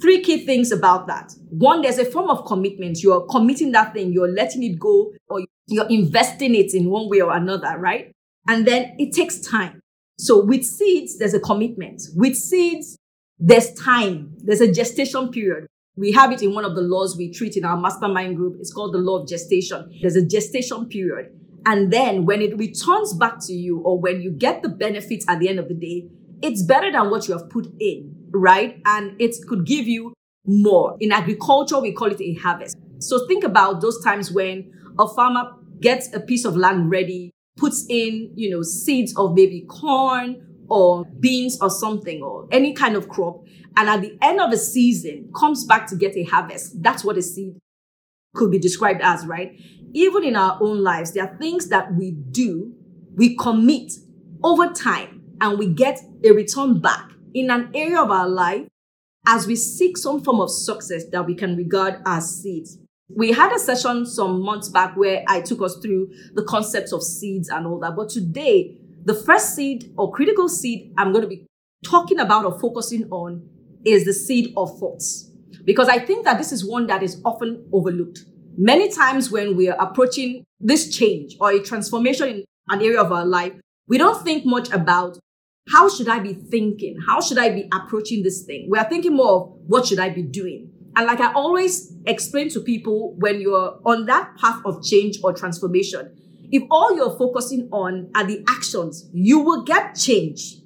Three 0.00 0.20
key 0.20 0.44
things 0.44 0.72
about 0.72 1.06
that. 1.06 1.32
One, 1.50 1.82
there's 1.82 1.98
a 1.98 2.04
form 2.04 2.28
of 2.28 2.44
commitment. 2.44 3.02
You're 3.02 3.24
committing 3.26 3.72
that 3.72 3.94
thing, 3.94 4.12
you're 4.12 4.30
letting 4.30 4.62
it 4.64 4.78
go, 4.78 5.12
or 5.28 5.42
you're 5.68 5.88
investing 5.88 6.54
it 6.54 6.74
in 6.74 6.90
one 6.90 7.08
way 7.08 7.20
or 7.20 7.34
another, 7.34 7.78
right? 7.78 8.12
And 8.48 8.66
then 8.66 8.94
it 8.98 9.14
takes 9.14 9.38
time. 9.38 9.80
So 10.18 10.44
with 10.44 10.64
seeds, 10.64 11.18
there's 11.18 11.34
a 11.34 11.40
commitment. 11.40 12.02
With 12.14 12.36
seeds, 12.36 12.96
there's 13.38 13.72
time. 13.74 14.34
There's 14.38 14.60
a 14.60 14.72
gestation 14.72 15.30
period. 15.30 15.66
We 15.96 16.12
have 16.12 16.32
it 16.32 16.42
in 16.42 16.54
one 16.54 16.64
of 16.64 16.74
the 16.74 16.82
laws 16.82 17.16
we 17.16 17.32
treat 17.32 17.56
in 17.56 17.64
our 17.64 17.76
mastermind 17.76 18.36
group. 18.36 18.56
It's 18.60 18.72
called 18.72 18.92
the 18.92 18.98
law 18.98 19.22
of 19.22 19.28
gestation. 19.28 19.90
There's 20.00 20.16
a 20.16 20.24
gestation 20.24 20.86
period. 20.86 21.32
And 21.64 21.92
then 21.92 22.26
when 22.26 22.42
it 22.42 22.56
returns 22.58 23.14
back 23.14 23.38
to 23.46 23.52
you 23.52 23.80
or 23.80 23.98
when 23.98 24.20
you 24.20 24.30
get 24.30 24.62
the 24.62 24.68
benefits 24.68 25.24
at 25.28 25.40
the 25.40 25.48
end 25.48 25.58
of 25.58 25.68
the 25.68 25.74
day, 25.74 26.08
it's 26.42 26.62
better 26.62 26.92
than 26.92 27.10
what 27.10 27.28
you 27.28 27.36
have 27.36 27.48
put 27.48 27.66
in 27.80 28.14
right? 28.38 28.80
And 28.84 29.20
it 29.20 29.34
could 29.46 29.66
give 29.66 29.86
you 29.86 30.14
more. 30.46 30.96
In 31.00 31.12
agriculture, 31.12 31.80
we 31.80 31.92
call 31.92 32.10
it 32.10 32.20
a 32.20 32.34
harvest. 32.34 32.76
So 32.98 33.26
think 33.26 33.44
about 33.44 33.80
those 33.80 34.02
times 34.02 34.30
when 34.30 34.72
a 34.98 35.08
farmer 35.08 35.52
gets 35.80 36.14
a 36.14 36.20
piece 36.20 36.44
of 36.44 36.56
land 36.56 36.90
ready, 36.90 37.30
puts 37.56 37.86
in, 37.88 38.32
you 38.34 38.50
know, 38.50 38.62
seeds 38.62 39.16
of 39.16 39.34
maybe 39.34 39.66
corn 39.68 40.42
or 40.68 41.04
beans 41.20 41.60
or 41.60 41.70
something 41.70 42.22
or 42.22 42.48
any 42.50 42.72
kind 42.72 42.96
of 42.96 43.08
crop. 43.08 43.44
And 43.76 43.88
at 43.88 44.00
the 44.00 44.16
end 44.22 44.40
of 44.40 44.50
the 44.50 44.56
season 44.56 45.30
comes 45.38 45.64
back 45.64 45.86
to 45.88 45.96
get 45.96 46.16
a 46.16 46.24
harvest. 46.24 46.82
That's 46.82 47.04
what 47.04 47.18
a 47.18 47.22
seed 47.22 47.58
could 48.34 48.50
be 48.50 48.58
described 48.58 49.00
as, 49.02 49.26
right? 49.26 49.58
Even 49.92 50.24
in 50.24 50.36
our 50.36 50.58
own 50.60 50.82
lives, 50.82 51.12
there 51.12 51.24
are 51.24 51.36
things 51.38 51.68
that 51.68 51.94
we 51.94 52.12
do, 52.12 52.72
we 53.14 53.36
commit 53.36 53.92
over 54.42 54.68
time 54.68 55.22
and 55.40 55.58
we 55.58 55.66
get 55.66 56.00
a 56.24 56.32
return 56.32 56.80
back 56.80 57.10
in 57.34 57.50
an 57.50 57.70
area 57.74 58.00
of 58.00 58.10
our 58.10 58.28
life 58.28 58.66
as 59.26 59.46
we 59.46 59.56
seek 59.56 59.98
some 59.98 60.22
form 60.22 60.40
of 60.40 60.50
success 60.50 61.04
that 61.10 61.26
we 61.26 61.34
can 61.34 61.56
regard 61.56 62.00
as 62.06 62.42
seeds. 62.42 62.78
We 63.08 63.32
had 63.32 63.52
a 63.52 63.58
session 63.58 64.06
some 64.06 64.40
months 64.40 64.68
back 64.68 64.96
where 64.96 65.24
I 65.28 65.40
took 65.40 65.62
us 65.62 65.78
through 65.82 66.10
the 66.34 66.44
concepts 66.44 66.92
of 66.92 67.02
seeds 67.02 67.48
and 67.48 67.66
all 67.66 67.78
that. 67.80 67.96
But 67.96 68.08
today, 68.08 68.78
the 69.04 69.14
first 69.14 69.54
seed 69.54 69.92
or 69.96 70.12
critical 70.12 70.48
seed 70.48 70.92
I'm 70.96 71.12
going 71.12 71.22
to 71.22 71.28
be 71.28 71.46
talking 71.84 72.18
about 72.18 72.44
or 72.44 72.58
focusing 72.58 73.08
on 73.10 73.48
is 73.84 74.04
the 74.04 74.12
seed 74.12 74.52
of 74.56 74.78
thoughts. 74.78 75.30
Because 75.64 75.88
I 75.88 75.98
think 75.98 76.24
that 76.24 76.38
this 76.38 76.52
is 76.52 76.68
one 76.68 76.86
that 76.88 77.02
is 77.02 77.20
often 77.24 77.68
overlooked. 77.72 78.24
Many 78.56 78.90
times 78.90 79.30
when 79.30 79.56
we 79.56 79.68
are 79.68 79.76
approaching 79.78 80.44
this 80.58 80.96
change 80.96 81.36
or 81.40 81.52
a 81.52 81.60
transformation 81.60 82.28
in 82.28 82.44
an 82.68 82.80
area 82.80 83.00
of 83.00 83.12
our 83.12 83.24
life, 83.24 83.52
we 83.86 83.98
don't 83.98 84.24
think 84.24 84.44
much 84.44 84.70
about 84.70 85.18
how 85.68 85.88
should 85.88 86.08
I 86.08 86.20
be 86.20 86.34
thinking? 86.34 86.96
How 87.06 87.20
should 87.20 87.38
I 87.38 87.50
be 87.50 87.68
approaching 87.72 88.22
this 88.22 88.42
thing? 88.42 88.68
We 88.70 88.78
are 88.78 88.88
thinking 88.88 89.14
more 89.16 89.42
of 89.42 89.52
what 89.66 89.86
should 89.86 89.98
I 89.98 90.10
be 90.10 90.22
doing? 90.22 90.70
And 90.94 91.06
like 91.06 91.20
I 91.20 91.32
always 91.32 91.92
explain 92.06 92.48
to 92.50 92.60
people 92.60 93.14
when 93.18 93.40
you're 93.40 93.78
on 93.84 94.06
that 94.06 94.36
path 94.38 94.62
of 94.64 94.82
change 94.82 95.18
or 95.22 95.32
transformation, 95.32 96.16
if 96.50 96.62
all 96.70 96.96
you're 96.96 97.18
focusing 97.18 97.68
on 97.72 98.10
are 98.14 98.24
the 98.24 98.44
actions, 98.48 99.08
you 99.12 99.40
will 99.40 99.64
get 99.64 99.94
change. 99.94 100.56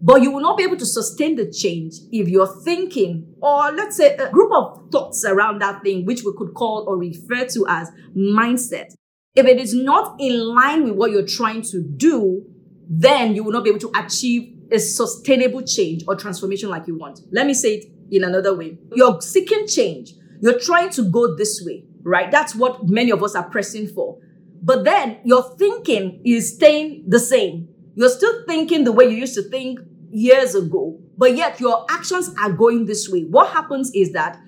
But 0.00 0.22
you 0.22 0.30
will 0.30 0.40
not 0.40 0.58
be 0.58 0.64
able 0.64 0.76
to 0.76 0.86
sustain 0.86 1.36
the 1.36 1.50
change 1.50 1.94
if 2.12 2.28
you're 2.28 2.62
thinking, 2.62 3.34
or 3.40 3.72
let's 3.72 3.96
say 3.96 4.14
a 4.16 4.30
group 4.30 4.52
of 4.54 4.90
thoughts 4.92 5.24
around 5.24 5.60
that 5.60 5.82
thing, 5.82 6.04
which 6.04 6.22
we 6.24 6.32
could 6.36 6.54
call 6.54 6.84
or 6.86 6.98
refer 6.98 7.46
to 7.46 7.66
as 7.68 7.90
mindset. 8.16 8.94
If 9.34 9.46
it 9.46 9.58
is 9.58 9.74
not 9.74 10.16
in 10.20 10.38
line 10.54 10.84
with 10.84 10.94
what 10.94 11.10
you're 11.10 11.26
trying 11.26 11.62
to 11.62 11.82
do, 11.82 12.44
then 12.88 13.34
you 13.34 13.44
will 13.44 13.52
not 13.52 13.64
be 13.64 13.70
able 13.70 13.80
to 13.80 13.92
achieve 13.96 14.54
a 14.70 14.78
sustainable 14.78 15.62
change 15.62 16.02
or 16.08 16.16
transformation 16.16 16.68
like 16.68 16.86
you 16.86 16.96
want. 16.96 17.20
Let 17.32 17.46
me 17.46 17.54
say 17.54 17.74
it 17.76 17.84
in 18.10 18.24
another 18.24 18.54
way. 18.54 18.78
You're 18.94 19.20
seeking 19.20 19.66
change. 19.66 20.14
You're 20.40 20.58
trying 20.58 20.90
to 20.90 21.02
go 21.10 21.34
this 21.36 21.62
way, 21.64 21.84
right? 22.02 22.30
That's 22.30 22.54
what 22.54 22.88
many 22.88 23.10
of 23.10 23.22
us 23.22 23.34
are 23.34 23.48
pressing 23.48 23.88
for. 23.88 24.18
But 24.62 24.84
then 24.84 25.18
your 25.24 25.42
thinking 25.56 26.20
is 26.24 26.54
staying 26.54 27.04
the 27.06 27.18
same. 27.18 27.68
You're 27.94 28.08
still 28.08 28.44
thinking 28.46 28.84
the 28.84 28.92
way 28.92 29.04
you 29.04 29.16
used 29.16 29.34
to 29.34 29.42
think 29.42 29.78
years 30.10 30.54
ago, 30.54 30.98
but 31.16 31.36
yet 31.36 31.60
your 31.60 31.86
actions 31.90 32.34
are 32.40 32.52
going 32.52 32.86
this 32.86 33.08
way. 33.08 33.22
What 33.22 33.50
happens 33.50 33.90
is 33.94 34.12
that 34.12 34.38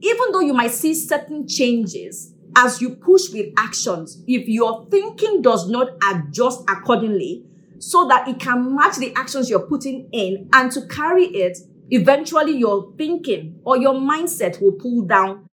even 0.00 0.32
though 0.32 0.40
you 0.40 0.54
might 0.54 0.72
see 0.72 0.94
certain 0.94 1.46
changes 1.46 2.32
as 2.56 2.80
you 2.80 2.90
push 2.90 3.30
with 3.32 3.52
actions, 3.58 4.22
if 4.26 4.48
your 4.48 4.86
thinking 4.90 5.42
does 5.42 5.68
not 5.68 5.88
adjust 6.10 6.62
accordingly 6.68 7.44
so 7.78 8.06
that 8.08 8.28
it 8.28 8.38
can 8.40 8.74
match 8.74 8.96
the 8.96 9.12
actions 9.16 9.50
you're 9.50 9.66
putting 9.66 10.08
in 10.12 10.48
and 10.52 10.70
to 10.72 10.86
carry 10.86 11.24
it, 11.26 11.58
eventually 11.90 12.56
your 12.56 12.92
thinking 12.96 13.60
or 13.64 13.76
your 13.76 13.94
mindset 13.94 14.60
will 14.60 14.72
pull 14.72 15.02
down 15.02 15.46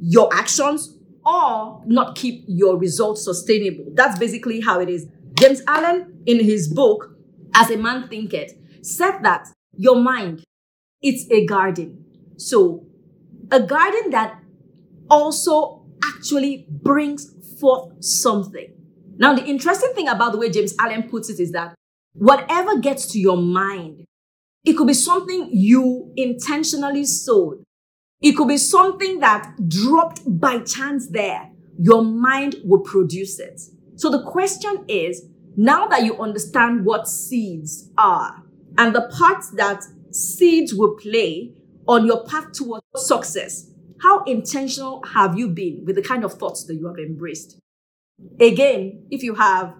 your 0.00 0.32
actions 0.34 0.96
or 1.24 1.82
not 1.86 2.16
keep 2.16 2.44
your 2.46 2.76
results 2.78 3.24
sustainable. 3.24 3.84
That's 3.94 4.18
basically 4.18 4.60
how 4.60 4.80
it 4.80 4.88
is. 4.88 5.06
James 5.38 5.62
Allen, 5.66 6.22
in 6.26 6.42
his 6.44 6.68
book, 6.68 7.16
As 7.54 7.70
a 7.70 7.76
Man 7.76 8.08
Thinketh, 8.08 8.54
said 8.82 9.18
that 9.22 9.48
your 9.76 9.96
mind, 9.96 10.44
it's 11.02 11.30
a 11.30 11.46
garden. 11.46 12.04
So, 12.36 12.86
a 13.50 13.60
garden 13.60 14.10
that 14.10 14.40
also 15.10 15.86
actually 16.04 16.66
brings 16.68 17.34
forth 17.60 18.02
something. 18.04 18.77
Now, 19.18 19.34
the 19.34 19.44
interesting 19.44 19.92
thing 19.94 20.08
about 20.08 20.32
the 20.32 20.38
way 20.38 20.48
James 20.48 20.74
Allen 20.78 21.08
puts 21.10 21.28
it 21.28 21.40
is 21.40 21.50
that 21.50 21.74
whatever 22.12 22.78
gets 22.78 23.06
to 23.12 23.18
your 23.18 23.36
mind, 23.36 24.04
it 24.64 24.74
could 24.74 24.86
be 24.86 24.94
something 24.94 25.48
you 25.52 26.12
intentionally 26.16 27.04
sowed. 27.04 27.64
It 28.20 28.36
could 28.36 28.48
be 28.48 28.56
something 28.56 29.18
that 29.18 29.68
dropped 29.68 30.22
by 30.26 30.60
chance 30.60 31.08
there. 31.08 31.50
Your 31.80 32.02
mind 32.02 32.56
will 32.64 32.80
produce 32.80 33.40
it. 33.40 33.60
So 33.96 34.08
the 34.08 34.22
question 34.22 34.84
is, 34.88 35.26
now 35.56 35.88
that 35.88 36.04
you 36.04 36.16
understand 36.20 36.84
what 36.84 37.08
seeds 37.08 37.90
are 37.98 38.42
and 38.76 38.94
the 38.94 39.08
part 39.18 39.44
that 39.54 39.82
seeds 40.12 40.72
will 40.74 40.94
play 40.94 41.52
on 41.88 42.06
your 42.06 42.24
path 42.24 42.52
towards 42.52 42.84
success, 42.94 43.70
how 44.00 44.22
intentional 44.24 45.02
have 45.12 45.36
you 45.36 45.48
been 45.48 45.84
with 45.84 45.96
the 45.96 46.02
kind 46.02 46.24
of 46.24 46.34
thoughts 46.34 46.64
that 46.64 46.74
you 46.74 46.86
have 46.86 46.98
embraced? 46.98 47.58
Again, 48.40 49.04
if 49.10 49.22
you 49.22 49.34
have 49.34 49.74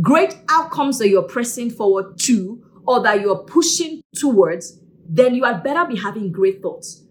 great 0.00 0.36
outcomes 0.48 0.98
that 0.98 1.08
you're 1.08 1.22
pressing 1.22 1.70
forward 1.70 2.18
to 2.20 2.62
or 2.86 3.02
that 3.02 3.20
you're 3.20 3.44
pushing 3.44 4.02
towards, 4.14 4.78
then 5.08 5.34
you 5.34 5.44
had 5.44 5.62
better 5.62 5.84
be 5.86 5.96
having 5.96 6.32
great 6.32 6.62
thoughts. 6.62 7.04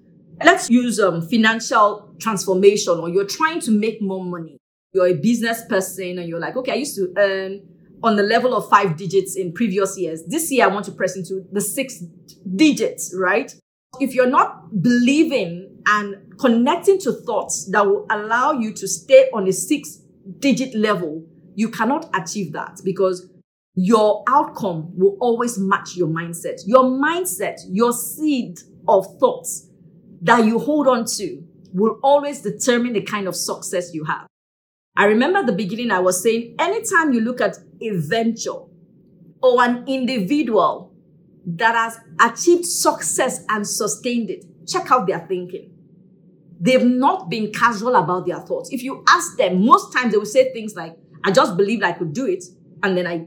Let's 0.43 0.69
use 0.69 0.99
um, 0.99 1.21
financial 1.21 2.15
transformation 2.19 2.97
or 2.99 3.09
you're 3.09 3.27
trying 3.27 3.59
to 3.61 3.71
make 3.71 4.01
more 4.01 4.23
money. 4.23 4.57
You're 4.93 5.07
a 5.07 5.13
business 5.13 5.63
person 5.69 6.17
and 6.17 6.27
you're 6.27 6.39
like, 6.39 6.57
okay, 6.57 6.71
I 6.71 6.75
used 6.75 6.95
to 6.95 7.13
earn 7.17 7.61
on 8.03 8.15
the 8.15 8.23
level 8.23 8.55
of 8.55 8.67
five 8.67 8.97
digits 8.97 9.35
in 9.35 9.53
previous 9.53 9.97
years. 9.97 10.23
This 10.25 10.51
year, 10.51 10.65
I 10.65 10.67
want 10.67 10.85
to 10.85 10.91
press 10.91 11.15
into 11.15 11.45
the 11.51 11.61
six 11.61 12.03
digits, 12.55 13.13
right? 13.15 13.53
If 13.99 14.15
you're 14.15 14.29
not 14.29 14.81
believing 14.81 15.81
and 15.85 16.15
connecting 16.39 16.99
to 17.01 17.13
thoughts 17.13 17.69
that 17.71 17.85
will 17.85 18.07
allow 18.09 18.53
you 18.53 18.73
to 18.73 18.87
stay 18.87 19.29
on 19.33 19.47
a 19.47 19.53
six 19.53 20.00
digit 20.39 20.75
level, 20.75 21.25
you 21.55 21.69
cannot 21.69 22.09
achieve 22.13 22.53
that 22.53 22.79
because 22.83 23.29
your 23.75 24.23
outcome 24.27 24.91
will 24.97 25.17
always 25.19 25.57
match 25.57 25.95
your 25.95 26.07
mindset. 26.07 26.61
Your 26.65 26.83
mindset, 26.83 27.59
your 27.69 27.93
seed 27.93 28.59
of 28.87 29.05
thoughts 29.19 29.69
that 30.21 30.45
you 30.45 30.59
hold 30.59 30.87
on 30.87 31.05
to 31.05 31.43
will 31.73 31.99
always 32.03 32.41
determine 32.41 32.93
the 32.93 33.01
kind 33.01 33.27
of 33.27 33.35
success 33.35 33.93
you 33.93 34.03
have. 34.03 34.27
I 34.95 35.05
remember 35.05 35.43
the 35.43 35.53
beginning 35.53 35.91
I 35.91 35.99
was 35.99 36.21
saying 36.21 36.55
anytime 36.59 37.13
you 37.13 37.21
look 37.21 37.39
at 37.39 37.57
a 37.81 37.91
venture 37.91 38.59
or 39.41 39.63
an 39.63 39.85
individual 39.87 40.93
that 41.45 41.75
has 41.75 41.99
achieved 42.19 42.65
success 42.65 43.43
and 43.49 43.65
sustained 43.65 44.29
it, 44.29 44.45
check 44.67 44.91
out 44.91 45.07
their 45.07 45.25
thinking. 45.27 45.71
They've 46.61 46.85
not 46.85 47.27
been 47.27 47.51
casual 47.51 47.95
about 47.95 48.27
their 48.27 48.39
thoughts. 48.39 48.69
If 48.71 48.83
you 48.83 49.03
ask 49.09 49.35
them, 49.35 49.65
most 49.65 49.91
times 49.91 50.11
they 50.11 50.17
will 50.19 50.27
say 50.27 50.53
things 50.53 50.75
like, 50.75 50.95
I 51.23 51.31
just 51.31 51.57
believed 51.57 51.83
I 51.83 51.91
could 51.91 52.13
do 52.13 52.27
it. 52.27 52.43
And 52.83 52.95
then 52.95 53.07
I, 53.07 53.25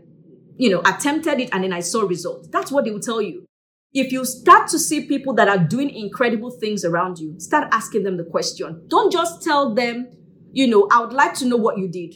you 0.57 0.71
know, 0.71 0.81
attempted 0.87 1.41
it 1.41 1.51
and 1.53 1.65
then 1.65 1.73
I 1.73 1.81
saw 1.81 2.03
results. 2.03 2.49
That's 2.53 2.71
what 2.71 2.85
they 2.85 2.93
will 2.93 3.01
tell 3.01 3.21
you. 3.21 3.45
If 3.93 4.13
you 4.13 4.25
start 4.25 4.69
to 4.69 4.79
see 4.79 5.07
people 5.07 5.35
that 5.35 5.49
are 5.49 5.59
doing 5.59 5.91
incredible 5.91 6.53
things 6.53 6.85
around 6.85 7.19
you, 7.19 7.39
start 7.41 7.69
asking 7.73 8.05
them 8.05 8.17
the 8.17 8.25
question. 8.25 8.85
Don't 8.87 9.13
just 9.13 9.43
tell 9.43 9.75
them, 9.75 10.09
you 10.53 10.69
know, 10.69 10.89
I 10.93 11.01
would 11.01 11.13
like 11.13 11.35
to 11.35 11.47
know 11.47 11.57
what 11.57 11.77
you 11.77 11.89
did. 11.89 12.15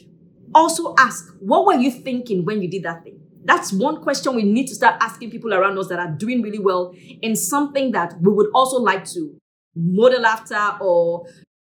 Also 0.55 0.95
ask, 0.97 1.33
what 1.39 1.65
were 1.65 1.75
you 1.75 1.91
thinking 1.91 2.45
when 2.45 2.61
you 2.61 2.69
did 2.69 2.83
that 2.83 3.03
thing? 3.03 3.19
That's 3.43 3.73
one 3.73 4.01
question 4.01 4.35
we 4.35 4.43
need 4.43 4.67
to 4.67 4.75
start 4.75 4.95
asking 5.01 5.31
people 5.31 5.53
around 5.53 5.77
us 5.77 5.87
that 5.87 5.99
are 5.99 6.11
doing 6.11 6.41
really 6.41 6.59
well 6.59 6.93
in 7.21 7.35
something 7.35 7.91
that 7.91 8.13
we 8.21 8.31
would 8.31 8.47
also 8.53 8.77
like 8.77 9.05
to 9.11 9.38
model 9.75 10.25
after 10.25 10.77
or 10.81 11.25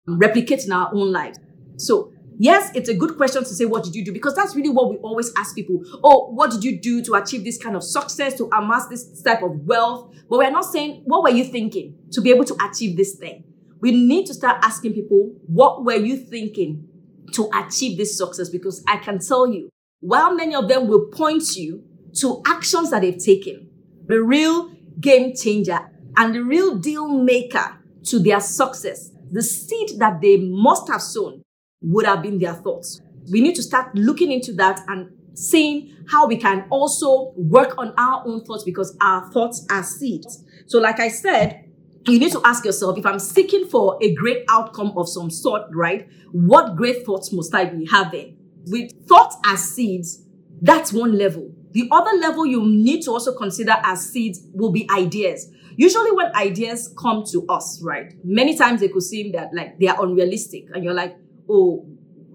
replicate 0.07 0.65
in 0.65 0.73
our 0.73 0.91
own 0.95 1.13
lives. 1.13 1.39
So 1.77 2.13
yes, 2.39 2.71
it's 2.75 2.89
a 2.89 2.95
good 2.95 3.17
question 3.17 3.43
to 3.45 3.49
say, 3.49 3.65
what 3.65 3.85
did 3.85 3.95
you 3.95 4.05
do? 4.05 4.13
Because 4.13 4.35
that's 4.35 4.57
really 4.57 4.71
what 4.71 4.91
we 4.91 4.97
always 4.97 5.33
ask 5.39 5.55
people. 5.55 5.83
Oh, 6.03 6.33
what 6.33 6.51
did 6.51 6.65
you 6.65 6.81
do 6.81 7.03
to 7.05 7.15
achieve 7.15 7.45
this 7.45 7.63
kind 7.63 7.77
of 7.77 7.85
success, 7.85 8.35
to 8.39 8.49
amass 8.53 8.89
this 8.89 9.23
type 9.23 9.43
of 9.43 9.61
wealth? 9.65 10.15
But 10.29 10.39
we're 10.39 10.51
not 10.51 10.65
saying, 10.65 11.03
what 11.05 11.23
were 11.23 11.31
you 11.31 11.45
thinking 11.45 11.97
to 12.13 12.21
be 12.21 12.31
able 12.31 12.45
to 12.45 12.57
achieve 12.69 12.97
this 12.97 13.15
thing? 13.15 13.45
We 13.81 13.93
need 13.93 14.27
to 14.27 14.35
start 14.35 14.59
asking 14.63 14.95
people, 14.95 15.35
what 15.47 15.85
were 15.85 15.97
you 15.97 16.17
thinking 16.17 16.89
to 17.33 17.51
achieve 17.55 17.99
this 17.99 18.17
success? 18.17 18.49
Because 18.49 18.83
I 18.89 18.97
can 18.97 19.19
tell 19.19 19.47
you, 19.47 19.69
while 20.01 20.35
many 20.35 20.55
of 20.55 20.69
them 20.69 20.89
will 20.89 21.07
point 21.07 21.57
you 21.57 21.85
to 22.21 22.43
actions 22.47 22.91
that 22.91 23.03
they've 23.03 23.19
taken, 23.19 23.69
the 24.07 24.21
real 24.21 24.71
game 25.01 25.35
changer 25.35 25.91
and 26.17 26.35
the 26.35 26.43
real 26.43 26.77
deal 26.77 27.09
maker 27.09 27.79
to 28.05 28.19
their 28.19 28.41
success, 28.41 29.11
the 29.31 29.43
seed 29.43 29.99
that 29.99 30.21
they 30.21 30.37
must 30.37 30.89
have 30.89 31.03
sown 31.03 31.43
would 31.83 32.07
have 32.07 32.23
been 32.23 32.39
their 32.39 32.55
thoughts. 32.55 33.01
We 33.31 33.41
need 33.41 33.55
to 33.57 33.63
start 33.63 33.95
looking 33.95 34.33
into 34.33 34.53
that 34.55 34.81
and 34.89 35.11
seeing 35.35 35.97
how 36.09 36.27
we 36.27 36.37
can 36.37 36.67
also 36.71 37.33
work 37.37 37.79
on 37.79 37.95
our 37.97 38.23
own 38.27 38.45
thoughts 38.45 38.65
because 38.65 38.97
our 39.01 39.31
thoughts 39.31 39.67
are 39.71 39.83
seeds. 39.83 40.45
So, 40.67 40.79
like 40.79 41.01
I 41.01 41.09
said, 41.09 41.65
you 42.09 42.19
need 42.19 42.33
to 42.33 42.41
ask 42.45 42.65
yourself 42.65 42.99
if 42.99 43.07
I'm 43.07 43.19
seeking 43.19 43.69
for 43.69 43.97
a 44.03 44.13
great 44.15 44.45
outcome 44.51 44.93
of 44.97 45.09
some 45.09 45.31
sort, 45.31 45.63
right? 45.73 46.09
What 46.33 46.77
great 46.77 47.07
thoughts 47.07 47.33
must 47.33 47.55
I 47.55 47.67
be 47.67 47.87
having? 47.87 48.37
With 48.67 48.91
thoughts 49.07 49.37
as 49.47 49.63
seeds, 49.63 50.23
that's 50.61 50.93
one 50.93 51.17
level. 51.17 51.53
The 51.73 51.89
other 51.91 52.17
level 52.19 52.45
you 52.45 52.65
need 52.65 53.03
to 53.03 53.13
also 53.13 53.35
consider 53.35 53.75
as 53.83 54.11
seeds 54.11 54.41
will 54.53 54.73
be 54.73 54.89
ideas. 54.91 55.52
Usually 55.77 56.13
when 56.13 56.35
ideas 56.35 56.93
come 56.99 57.25
to 57.33 57.47
us, 57.49 57.81
right? 57.83 58.13
Many 58.25 58.57
times 58.57 58.81
they 58.81 58.89
could 58.89 59.03
seem 59.03 59.33
that 59.33 59.51
like 59.55 59.79
they 59.79 59.89
are 59.89 60.03
unrealistic 60.05 60.67
and 60.75 60.85
you're 60.85 60.95
like, 60.95 61.17
oh, 61.49 61.87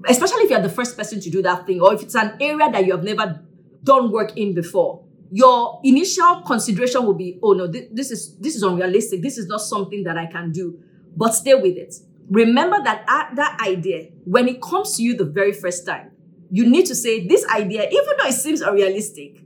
especially 0.08 0.44
if 0.44 0.50
you're 0.50 0.62
the 0.62 0.70
first 0.70 0.98
person 0.98 1.20
to 1.22 1.30
do 1.30 1.42
that 1.42 1.66
thing 1.66 1.82
or 1.82 1.94
if 1.94 2.02
it's 2.02 2.16
an 2.16 2.38
area 2.40 2.72
that 2.72 2.86
you 2.86 2.92
have 2.92 3.04
never 3.04 3.42
done 3.84 4.12
work 4.12 4.36
in 4.38 4.54
before 4.54 5.04
your 5.32 5.80
initial 5.84 6.42
consideration 6.46 7.06
will 7.06 7.14
be 7.14 7.40
oh 7.44 7.54
no 7.54 7.70
th- 7.70 7.90
this 7.92 8.12
is 8.12 8.38
this 8.38 8.56
is 8.56 8.64
unrealistic. 8.64 9.22
This 9.22 9.38
is 9.38 9.48
not 9.48 9.62
something 9.62 10.04
that 10.04 10.18
i 10.18 10.26
can 10.26 10.52
do. 10.52 10.80
But 11.16 11.34
stay 11.34 11.56
with 11.56 11.78
it. 11.78 11.96
Remember 12.30 12.82
that 12.84 13.04
uh, 13.08 13.36
that 13.36 13.60
idea 13.62 14.10
when 14.26 14.48
it 14.48 14.62
comes 14.62 14.96
to 14.98 15.04
you 15.04 15.16
the 15.16 15.26
very 15.26 15.54
first 15.54 15.86
time 15.86 16.12
you 16.50 16.66
need 16.66 16.86
to 16.86 16.96
say 16.96 17.28
this 17.28 17.46
idea 17.48 17.84
even 17.90 18.18
though 18.18 18.28
it 18.28 18.34
seems 18.34 18.62
unrealistic 18.62 19.44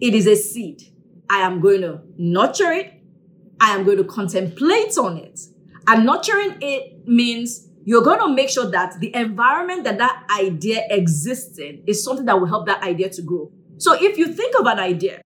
it 0.00 0.14
is 0.14 0.26
a 0.26 0.36
seed. 0.36 0.82
I 1.28 1.40
am 1.40 1.60
going 1.60 1.80
to 1.80 2.02
nurture 2.16 2.70
it 2.70 2.92
i 3.60 3.70
am 3.70 3.84
going 3.84 3.96
to 3.96 4.04
contemplate 4.04 4.96
on 4.98 5.16
it 5.16 5.40
and 5.86 6.06
nurturing 6.06 6.56
it 6.60 7.06
means 7.06 7.68
you're 7.86 8.02
going 8.02 8.20
to 8.20 8.34
make 8.34 8.48
sure 8.48 8.70
that 8.70 8.98
the 9.00 9.14
environment 9.14 9.84
that 9.84 9.98
that 9.98 10.24
idea 10.38 10.82
exists 10.90 11.58
in 11.58 11.82
is 11.86 12.02
something 12.02 12.24
that 12.24 12.38
will 12.38 12.46
help 12.46 12.66
that 12.66 12.82
idea 12.82 13.08
to 13.08 13.22
grow 13.22 13.50
so 13.78 13.92
if 13.94 14.16
you 14.16 14.26
think 14.28 14.58
of 14.58 14.66
an 14.66 14.78
idea 14.78 15.20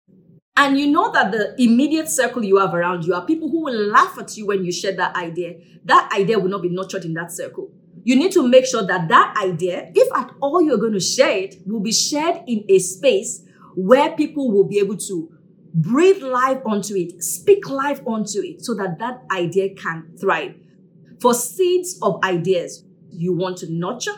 and 0.56 0.78
you 0.78 0.86
know 0.86 1.10
that 1.12 1.32
the 1.32 1.54
immediate 1.60 2.08
circle 2.08 2.44
you 2.44 2.58
have 2.58 2.74
around 2.74 3.04
you 3.04 3.14
are 3.14 3.26
people 3.26 3.50
who 3.50 3.64
will 3.64 3.88
laugh 3.88 4.16
at 4.18 4.36
you 4.36 4.46
when 4.46 4.64
you 4.64 4.70
share 4.70 4.94
that 4.96 5.16
idea, 5.16 5.54
that 5.84 6.10
idea 6.16 6.38
will 6.38 6.48
not 6.48 6.62
be 6.62 6.68
nurtured 6.68 7.04
in 7.04 7.14
that 7.14 7.32
circle. 7.32 7.70
You 8.04 8.16
need 8.16 8.32
to 8.32 8.46
make 8.46 8.66
sure 8.66 8.86
that 8.86 9.08
that 9.08 9.34
idea, 9.42 9.90
if 9.94 10.14
at 10.14 10.30
all 10.40 10.62
you're 10.62 10.78
going 10.78 10.92
to 10.92 11.00
share 11.00 11.36
it, 11.36 11.56
will 11.66 11.80
be 11.80 11.92
shared 11.92 12.42
in 12.46 12.64
a 12.68 12.78
space 12.78 13.42
where 13.74 14.12
people 14.12 14.52
will 14.52 14.64
be 14.64 14.78
able 14.78 14.96
to 14.96 15.33
breathe 15.74 16.22
life 16.22 16.60
onto 16.64 16.94
it, 16.94 17.22
speak 17.22 17.68
life 17.68 18.00
onto 18.06 18.40
it, 18.40 18.64
so 18.64 18.74
that 18.74 18.98
that 18.98 19.22
idea 19.32 19.74
can 19.74 20.12
thrive. 20.18 20.54
For 21.20 21.34
seeds 21.34 21.98
of 22.02 22.22
ideas, 22.22 22.84
you 23.10 23.34
want 23.34 23.58
to 23.58 23.72
nurture, 23.72 24.14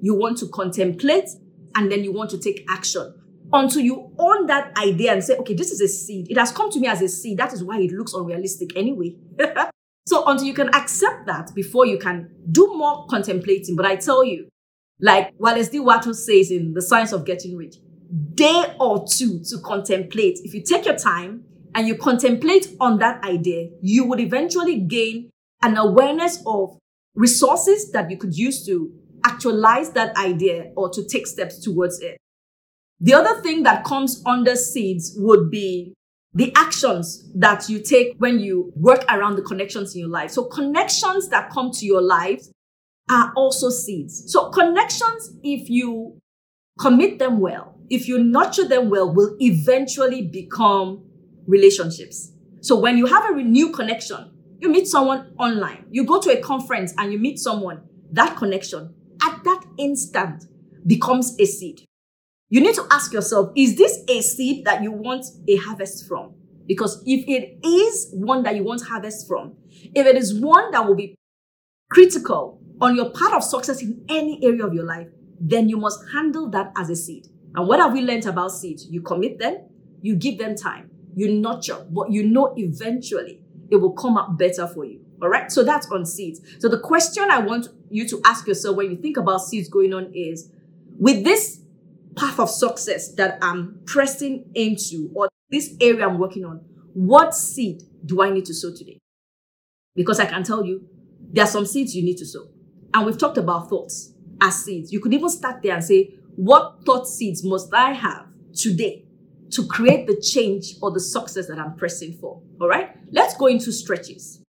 you 0.00 0.14
want 0.14 0.38
to 0.38 0.48
contemplate, 0.48 1.28
and 1.74 1.90
then 1.90 2.04
you 2.04 2.12
want 2.12 2.30
to 2.30 2.38
take 2.38 2.64
action 2.68 3.14
until 3.52 3.82
you 3.82 4.10
own 4.18 4.46
that 4.46 4.76
idea 4.78 5.12
and 5.12 5.22
say, 5.22 5.36
okay, 5.36 5.54
this 5.54 5.70
is 5.70 5.80
a 5.80 5.88
seed. 5.88 6.30
It 6.30 6.38
has 6.38 6.50
come 6.50 6.70
to 6.70 6.80
me 6.80 6.88
as 6.88 7.02
a 7.02 7.08
seed. 7.08 7.38
That 7.38 7.52
is 7.52 7.62
why 7.62 7.80
it 7.80 7.92
looks 7.92 8.14
unrealistic 8.14 8.76
anyway. 8.76 9.16
so 10.06 10.24
until 10.26 10.46
you 10.46 10.54
can 10.54 10.74
accept 10.74 11.26
that 11.26 11.54
before 11.54 11.86
you 11.86 11.98
can 11.98 12.30
do 12.50 12.72
more 12.74 13.06
contemplating. 13.06 13.76
But 13.76 13.86
I 13.86 13.96
tell 13.96 14.24
you, 14.24 14.48
like 15.00 15.34
Wallace 15.38 15.68
D. 15.68 15.80
Wattle 15.80 16.14
says 16.14 16.50
in 16.50 16.72
The 16.72 16.82
Science 16.82 17.12
of 17.12 17.24
Getting 17.24 17.56
Rich, 17.56 17.76
day 18.34 18.74
or 18.80 19.06
two 19.06 19.40
to 19.50 19.58
contemplate. 19.58 20.38
If 20.44 20.54
you 20.54 20.62
take 20.62 20.84
your 20.84 20.96
time 20.96 21.44
and 21.74 21.86
you 21.86 21.96
contemplate 21.96 22.68
on 22.80 22.98
that 22.98 23.22
idea, 23.24 23.70
you 23.80 24.04
would 24.06 24.20
eventually 24.20 24.80
gain 24.80 25.30
an 25.62 25.76
awareness 25.76 26.42
of 26.46 26.78
resources 27.14 27.92
that 27.92 28.10
you 28.10 28.16
could 28.16 28.36
use 28.36 28.66
to 28.66 28.92
actualize 29.24 29.90
that 29.90 30.16
idea 30.16 30.72
or 30.76 30.90
to 30.90 31.04
take 31.06 31.26
steps 31.26 31.58
towards 31.58 32.00
it. 32.00 32.18
The 33.00 33.14
other 33.14 33.40
thing 33.40 33.62
that 33.64 33.84
comes 33.84 34.22
under 34.26 34.56
seeds 34.56 35.14
would 35.16 35.50
be 35.50 35.94
the 36.34 36.52
actions 36.56 37.30
that 37.34 37.68
you 37.68 37.80
take 37.80 38.14
when 38.18 38.40
you 38.40 38.72
work 38.74 39.04
around 39.08 39.36
the 39.36 39.42
connections 39.42 39.94
in 39.94 40.00
your 40.00 40.10
life. 40.10 40.30
So 40.30 40.44
connections 40.44 41.28
that 41.28 41.50
come 41.50 41.70
to 41.72 41.86
your 41.86 42.02
life 42.02 42.42
are 43.10 43.32
also 43.36 43.70
seeds. 43.70 44.32
So 44.32 44.50
connections, 44.50 45.32
if 45.42 45.70
you 45.70 46.18
commit 46.78 47.18
them 47.18 47.38
well, 47.38 47.73
if 47.90 48.08
you 48.08 48.22
nurture 48.22 48.66
them 48.66 48.90
well, 48.90 49.12
will 49.12 49.36
eventually 49.40 50.22
become 50.22 51.04
relationships. 51.46 52.32
So 52.60 52.78
when 52.78 52.96
you 52.96 53.06
have 53.06 53.24
a 53.30 53.42
new 53.42 53.70
connection, 53.70 54.32
you 54.60 54.70
meet 54.70 54.86
someone 54.86 55.32
online, 55.38 55.86
you 55.90 56.04
go 56.04 56.20
to 56.20 56.30
a 56.30 56.40
conference 56.40 56.94
and 56.96 57.12
you 57.12 57.18
meet 57.18 57.38
someone, 57.38 57.82
that 58.12 58.36
connection 58.36 58.94
at 59.22 59.42
that 59.44 59.64
instant 59.78 60.44
becomes 60.86 61.36
a 61.38 61.44
seed 61.44 61.86
you 62.54 62.60
need 62.60 62.76
to 62.76 62.86
ask 62.92 63.12
yourself, 63.12 63.50
is 63.56 63.76
this 63.76 64.04
a 64.08 64.20
seed 64.20 64.64
that 64.64 64.80
you 64.80 64.92
want 64.92 65.26
a 65.48 65.56
harvest 65.56 66.06
from? 66.06 66.34
Because 66.68 67.02
if 67.04 67.24
it 67.26 67.58
is 67.66 68.10
one 68.12 68.44
that 68.44 68.54
you 68.54 68.62
want 68.62 68.82
harvest 68.82 69.26
from, 69.26 69.56
if 69.92 70.06
it 70.06 70.16
is 70.16 70.38
one 70.38 70.70
that 70.70 70.86
will 70.86 70.94
be 70.94 71.16
critical 71.90 72.60
on 72.80 72.94
your 72.94 73.10
path 73.10 73.32
of 73.34 73.42
success 73.42 73.82
in 73.82 74.04
any 74.08 74.38
area 74.44 74.64
of 74.64 74.72
your 74.72 74.84
life, 74.84 75.08
then 75.40 75.68
you 75.68 75.76
must 75.76 75.98
handle 76.12 76.48
that 76.50 76.72
as 76.76 76.90
a 76.90 76.94
seed. 76.94 77.26
And 77.54 77.68
what 77.68 77.78
have 77.80 77.92
we 77.92 78.02
learned 78.02 78.26
about 78.26 78.52
seeds? 78.52 78.86
You 78.90 79.00
commit 79.00 79.38
them, 79.38 79.58
you 80.02 80.16
give 80.16 80.38
them 80.38 80.56
time, 80.56 80.90
you 81.14 81.32
nurture, 81.32 81.86
but 81.90 82.10
you 82.10 82.24
know 82.24 82.54
eventually 82.56 83.40
it 83.70 83.76
will 83.76 83.92
come 83.92 84.18
out 84.18 84.38
better 84.38 84.66
for 84.66 84.84
you. 84.84 85.00
All 85.22 85.28
right. 85.28 85.50
So 85.50 85.62
that's 85.62 85.86
on 85.90 86.04
seeds. 86.04 86.40
So 86.58 86.68
the 86.68 86.80
question 86.80 87.30
I 87.30 87.38
want 87.38 87.68
you 87.90 88.06
to 88.08 88.20
ask 88.24 88.46
yourself 88.46 88.76
when 88.76 88.90
you 88.90 88.96
think 88.96 89.16
about 89.16 89.38
seeds 89.38 89.68
going 89.68 89.94
on 89.94 90.12
is 90.14 90.50
with 90.98 91.24
this 91.24 91.60
path 92.16 92.38
of 92.38 92.50
success 92.50 93.14
that 93.14 93.38
I'm 93.42 93.80
pressing 93.86 94.44
into 94.54 95.10
or 95.14 95.28
this 95.50 95.74
area 95.80 96.06
I'm 96.06 96.18
working 96.18 96.44
on, 96.44 96.60
what 96.92 97.34
seed 97.34 97.82
do 98.04 98.22
I 98.22 98.30
need 98.30 98.44
to 98.46 98.54
sow 98.54 98.72
today? 98.74 98.98
Because 99.94 100.20
I 100.20 100.26
can 100.26 100.42
tell 100.42 100.64
you, 100.64 100.88
there 101.32 101.44
are 101.44 101.48
some 101.48 101.66
seeds 101.66 101.94
you 101.94 102.04
need 102.04 102.18
to 102.18 102.26
sow. 102.26 102.48
And 102.92 103.06
we've 103.06 103.18
talked 103.18 103.38
about 103.38 103.68
thoughts 103.68 104.12
as 104.40 104.64
seeds. 104.64 104.92
You 104.92 105.00
could 105.00 105.14
even 105.14 105.28
start 105.28 105.62
there 105.62 105.74
and 105.74 105.82
say, 105.82 106.14
what 106.36 106.84
thought 106.84 107.06
seeds 107.06 107.44
must 107.44 107.72
I 107.72 107.92
have 107.92 108.26
today 108.54 109.04
to 109.50 109.66
create 109.66 110.06
the 110.06 110.20
change 110.20 110.74
or 110.82 110.90
the 110.90 111.00
success 111.00 111.46
that 111.48 111.58
I'm 111.58 111.76
pressing 111.76 112.14
for? 112.14 112.40
All 112.60 112.68
right. 112.68 112.96
Let's 113.10 113.36
go 113.36 113.46
into 113.46 113.72
stretches. 113.72 114.40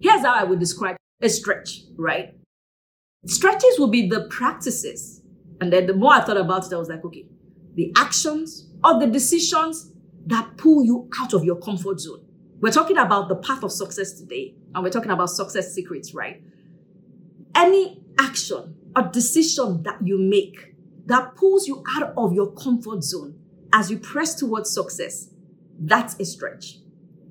Here's 0.00 0.20
how 0.22 0.34
I 0.34 0.44
would 0.44 0.60
describe 0.60 0.96
a 1.22 1.28
stretch, 1.28 1.82
right? 1.96 2.34
Stretches 3.26 3.78
will 3.78 3.88
be 3.88 4.08
the 4.08 4.28
practices 4.28 5.22
and 5.60 5.72
then 5.72 5.86
the 5.86 5.94
more 5.94 6.12
I 6.12 6.20
thought 6.20 6.36
about 6.36 6.66
it, 6.66 6.72
I 6.74 6.78
was 6.78 6.88
like, 6.88 7.04
okay, 7.04 7.26
the 7.74 7.92
actions 7.96 8.68
or 8.82 8.98
the 9.00 9.06
decisions 9.06 9.92
that 10.26 10.56
pull 10.56 10.84
you 10.84 11.08
out 11.20 11.32
of 11.32 11.44
your 11.44 11.56
comfort 11.56 12.00
zone. 12.00 12.24
We're 12.60 12.70
talking 12.72 12.98
about 12.98 13.28
the 13.28 13.36
path 13.36 13.62
of 13.62 13.72
success 13.72 14.12
today, 14.12 14.54
and 14.74 14.82
we're 14.82 14.90
talking 14.90 15.10
about 15.10 15.30
success 15.30 15.72
secrets, 15.72 16.14
right? 16.14 16.42
Any 17.54 18.02
action 18.18 18.76
or 18.96 19.02
decision 19.02 19.82
that 19.82 19.98
you 20.06 20.18
make 20.18 20.73
that 21.06 21.34
pulls 21.36 21.66
you 21.66 21.82
out 21.96 22.14
of 22.16 22.32
your 22.32 22.52
comfort 22.52 23.02
zone 23.04 23.38
as 23.72 23.90
you 23.90 23.98
press 23.98 24.34
towards 24.34 24.72
success, 24.72 25.28
that's 25.78 26.18
a 26.20 26.24
stretch. 26.24 26.78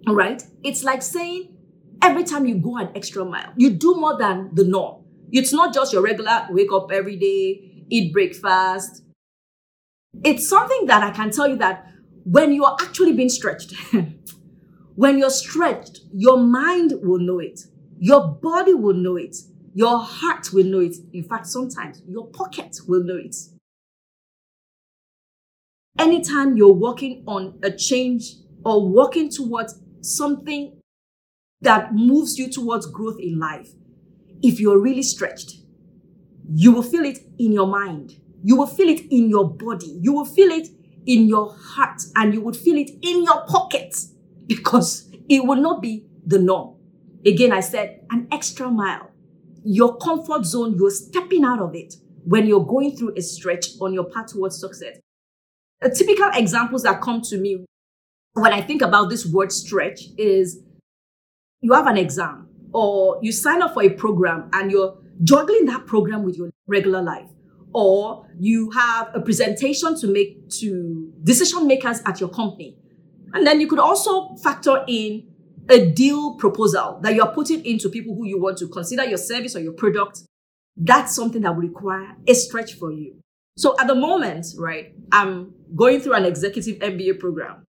All 0.07 0.15
right? 0.15 0.43
It's 0.63 0.83
like 0.83 1.01
saying 1.01 1.55
every 2.01 2.23
time 2.23 2.45
you 2.45 2.55
go 2.55 2.77
an 2.77 2.89
extra 2.95 3.23
mile, 3.23 3.53
you 3.55 3.69
do 3.69 3.95
more 3.95 4.17
than 4.17 4.53
the 4.53 4.65
norm. 4.65 5.03
It's 5.31 5.53
not 5.53 5.73
just 5.73 5.93
your 5.93 6.01
regular 6.01 6.45
wake 6.49 6.71
up 6.71 6.91
every 6.91 7.15
day, 7.15 7.86
eat 7.89 8.13
breakfast. 8.13 9.03
It's 10.23 10.47
something 10.47 10.86
that 10.88 11.01
I 11.01 11.12
can 11.12 11.31
tell 11.31 11.47
you 11.47 11.55
that 11.57 11.88
when 12.25 12.51
you're 12.51 12.75
actually 12.81 13.13
being 13.13 13.29
stretched, 13.29 13.73
when 14.95 15.17
you're 15.17 15.29
stretched, 15.29 16.01
your 16.13 16.38
mind 16.38 16.93
will 17.01 17.19
know 17.19 17.39
it, 17.39 17.62
your 17.99 18.27
body 18.27 18.73
will 18.73 18.93
know 18.93 19.15
it, 19.15 19.38
your 19.73 19.97
heart 19.97 20.53
will 20.53 20.65
know 20.65 20.79
it. 20.81 20.95
In 21.13 21.23
fact, 21.23 21.47
sometimes 21.47 22.03
your 22.07 22.27
pocket 22.27 22.77
will 22.88 23.03
know 23.03 23.17
it. 23.17 23.36
Anytime 25.99 26.58
you're 26.58 26.73
working 26.73 27.23
on 27.27 27.60
a 27.63 27.71
change 27.71 28.36
or 28.65 28.89
working 28.89 29.29
towards 29.29 29.79
something 30.01 30.79
that 31.62 31.93
moves 31.93 32.38
you 32.38 32.49
towards 32.49 32.88
growth 32.88 33.19
in 33.19 33.39
life, 33.39 33.69
if 34.41 34.60
you're 34.60 34.79
really 34.79 35.03
stretched, 35.03 35.58
you 36.53 36.71
will 36.71 36.84
feel 36.84 37.06
it 37.06 37.19
in 37.38 37.51
your 37.51 37.67
mind. 37.67 38.19
You 38.43 38.58
will 38.58 38.67
feel 38.67 38.89
it 38.89 39.01
in 39.12 39.29
your 39.29 39.49
body. 39.49 39.97
You 40.01 40.13
will 40.13 40.25
feel 40.25 40.49
it 40.51 40.67
in 41.06 41.27
your 41.27 41.56
heart 41.58 42.01
and 42.15 42.34
you 42.34 42.41
would 42.41 42.58
feel 42.58 42.77
it 42.77 42.89
in 43.01 43.23
your 43.23 43.45
pocket 43.45 43.95
because 44.47 45.10
it 45.29 45.45
will 45.45 45.62
not 45.62 45.82
be 45.82 46.06
the 46.25 46.39
norm. 46.39 46.75
Again, 47.25 47.53
I 47.53 47.62
said 47.62 48.06
an 48.12 48.27
extra 48.32 48.69
mile. 48.69 49.12
Your 49.63 49.97
comfort 49.97 50.45
zone, 50.45 50.75
you're 50.77 50.89
stepping 50.89 51.45
out 51.45 51.60
of 51.60 51.73
it 51.75 51.95
when 52.25 52.47
you're 52.47 52.65
going 52.65 52.97
through 52.97 53.13
a 53.15 53.21
stretch 53.21 53.67
on 53.79 53.93
your 53.93 54.06
path 54.06 54.27
towards 54.27 54.60
success. 54.60 54.97
Typical 55.96 56.30
examples 56.34 56.84
that 56.84 57.02
come 57.02 57.22
to 57.22 57.38
me 57.38 57.65
when 58.34 58.54
I 58.54 58.62
think 58.62 58.82
about 58.82 59.10
this 59.10 59.26
word 59.26 59.52
stretch 59.52 60.02
is 60.17 60.60
you 61.62 61.74
have 61.74 61.88
an 61.88 61.98
exam 61.98 62.48
or 62.74 63.19
you 63.22 63.32
sign 63.32 63.62
up 63.62 63.74
for 63.74 63.84
a 63.84 63.89
program 63.89 64.50
and 64.54 64.72
you're 64.72 64.98
juggling 65.24 65.65
that 65.65 65.86
program 65.86 66.24
with 66.24 66.38
your 66.38 66.50
regular 66.67 67.02
life 67.02 67.30
or 67.74 68.28
you 68.39 68.72
have 68.72 69.12
a 69.13 69.22
presentation 69.22 70.00
to 70.00 70.08
make 70.08 70.50
to 70.50 71.12
decision 71.24 71.67
makers 71.67 72.02
at 72.06 72.19
your 72.19 72.30
company. 72.30 72.76
And 73.34 73.46
then 73.46 73.60
you 73.60 73.67
could 73.67 73.80
also 73.80 74.36
factor 74.36 74.84
in 74.88 75.28
a 75.69 75.89
deal 75.91 76.36
proposal 76.36 77.00
that 77.02 77.15
you're 77.15 77.28
putting 77.28 77.65
into 77.65 77.89
people 77.89 78.15
who 78.15 78.26
you 78.26 78.41
want 78.41 78.58
to 78.60 78.67
consider 78.67 79.06
your 79.06 79.17
service 79.17 79.56
or 79.56 79.60
your 79.60 79.74
product. 79.74 80.24
That's 80.76 81.15
something 81.15 81.41
that 81.41 81.56
will 81.56 81.62
require 81.62 82.15
a 82.28 82.34
stretch 82.34 82.74
for 82.74 82.91
you 82.91 83.22
So 83.55 83.75
at 83.79 83.87
the 83.87 83.95
moment, 83.95 84.47
right, 84.57 84.93
I'm 85.11 85.53
going 85.75 85.99
through 85.99 86.13
an 86.13 86.25
executive 86.25 86.79
MBA 86.79 87.19
program. 87.19 87.65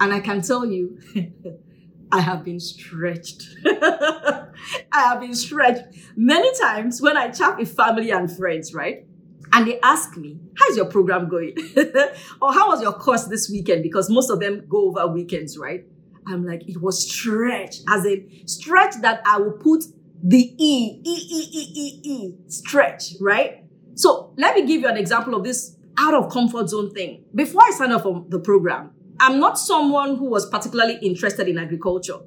And 0.00 0.12
I 0.12 0.20
can 0.20 0.42
tell 0.42 0.64
you, 0.64 0.98
I 2.12 2.20
have 2.20 2.44
been 2.44 2.60
stretched. 2.60 3.42
I 3.66 4.48
have 4.92 5.20
been 5.20 5.34
stretched 5.34 5.84
many 6.16 6.50
times 6.58 7.00
when 7.02 7.16
I 7.16 7.30
chat 7.30 7.58
with 7.58 7.74
family 7.74 8.10
and 8.10 8.34
friends, 8.34 8.74
right? 8.74 9.06
And 9.52 9.66
they 9.66 9.80
ask 9.80 10.16
me, 10.16 10.38
How's 10.56 10.76
your 10.76 10.86
program 10.86 11.28
going? 11.28 11.56
or 12.42 12.52
how 12.52 12.68
was 12.68 12.82
your 12.82 12.92
course 12.92 13.24
this 13.24 13.48
weekend? 13.50 13.82
Because 13.82 14.10
most 14.10 14.30
of 14.30 14.40
them 14.40 14.64
go 14.68 14.88
over 14.88 15.06
weekends, 15.06 15.56
right? 15.56 15.84
I'm 16.26 16.44
like, 16.44 16.68
it 16.68 16.82
was 16.82 17.08
stretched, 17.10 17.82
as 17.88 18.04
a 18.04 18.26
stretch 18.46 18.96
that 19.00 19.22
I 19.24 19.38
will 19.38 19.52
put 19.52 19.84
the 20.22 20.54
E, 20.58 21.00
E, 21.04 21.28
E, 21.30 21.48
E, 21.52 21.72
E, 21.74 22.00
E, 22.04 22.34
stretch, 22.48 23.14
right? 23.20 23.64
So 23.98 24.32
let 24.36 24.54
me 24.54 24.64
give 24.64 24.80
you 24.80 24.86
an 24.86 24.96
example 24.96 25.34
of 25.34 25.42
this 25.42 25.76
out 25.98 26.14
of 26.14 26.30
comfort 26.30 26.68
zone 26.68 26.92
thing. 26.94 27.24
Before 27.34 27.62
I 27.64 27.72
signed 27.72 27.92
up 27.92 28.04
for 28.04 28.24
the 28.28 28.38
program, 28.38 28.92
I'm 29.18 29.40
not 29.40 29.58
someone 29.58 30.16
who 30.16 30.30
was 30.30 30.48
particularly 30.48 30.98
interested 31.02 31.48
in 31.48 31.58
agriculture. 31.58 32.18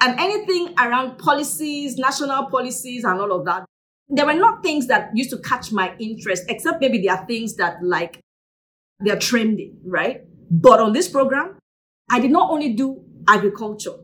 And 0.00 0.20
anything 0.20 0.72
around 0.78 1.18
policies, 1.18 1.96
national 1.96 2.46
policies, 2.46 3.02
and 3.02 3.20
all 3.20 3.32
of 3.32 3.44
that, 3.46 3.64
there 4.08 4.24
were 4.24 4.34
not 4.34 4.62
things 4.62 4.86
that 4.86 5.10
used 5.14 5.30
to 5.30 5.38
catch 5.38 5.72
my 5.72 5.96
interest, 5.98 6.44
except 6.48 6.80
maybe 6.80 7.02
there 7.02 7.16
are 7.16 7.26
things 7.26 7.56
that 7.56 7.82
like 7.82 8.20
they're 9.00 9.18
trending, 9.18 9.78
right? 9.84 10.22
But 10.48 10.78
on 10.78 10.92
this 10.92 11.08
program, 11.08 11.58
I 12.08 12.20
did 12.20 12.30
not 12.30 12.52
only 12.52 12.74
do 12.74 13.02
agriculture. 13.28 13.96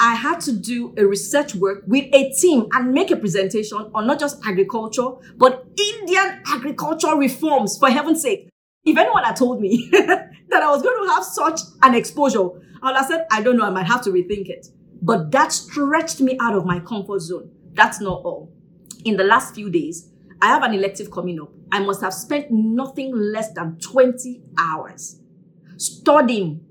I 0.00 0.14
had 0.14 0.40
to 0.42 0.52
do 0.52 0.94
a 0.96 1.06
research 1.06 1.54
work 1.54 1.82
with 1.86 2.06
a 2.14 2.32
team 2.32 2.66
and 2.72 2.94
make 2.94 3.10
a 3.10 3.16
presentation 3.16 3.90
on 3.94 4.06
not 4.06 4.18
just 4.18 4.40
agriculture, 4.46 5.10
but 5.36 5.66
Indian 5.78 6.42
agricultural 6.46 7.18
reforms, 7.18 7.76
for 7.76 7.90
heaven's 7.90 8.22
sake. 8.22 8.48
If 8.82 8.96
anyone 8.96 9.24
had 9.24 9.36
told 9.36 9.60
me 9.60 9.88
that 9.92 10.62
I 10.62 10.70
was 10.70 10.82
going 10.82 11.06
to 11.06 11.12
have 11.14 11.22
such 11.22 11.60
an 11.82 11.94
exposure, 11.94 12.48
I 12.82 12.86
would 12.86 12.96
have 12.96 13.06
said, 13.06 13.26
I 13.30 13.42
don't 13.42 13.58
know, 13.58 13.66
I 13.66 13.70
might 13.70 13.86
have 13.86 14.00
to 14.04 14.10
rethink 14.10 14.48
it. 14.48 14.68
But 15.02 15.30
that 15.32 15.52
stretched 15.52 16.22
me 16.22 16.38
out 16.40 16.54
of 16.54 16.64
my 16.64 16.80
comfort 16.80 17.20
zone. 17.20 17.50
That's 17.74 18.00
not 18.00 18.22
all. 18.24 18.50
In 19.04 19.18
the 19.18 19.24
last 19.24 19.54
few 19.54 19.68
days, 19.68 20.10
I 20.40 20.46
have 20.46 20.62
an 20.62 20.72
elective 20.72 21.10
coming 21.10 21.38
up. 21.40 21.50
I 21.70 21.80
must 21.80 22.00
have 22.00 22.14
spent 22.14 22.50
nothing 22.50 23.12
less 23.14 23.52
than 23.52 23.78
20 23.78 24.42
hours 24.58 25.20
studying 25.76 26.64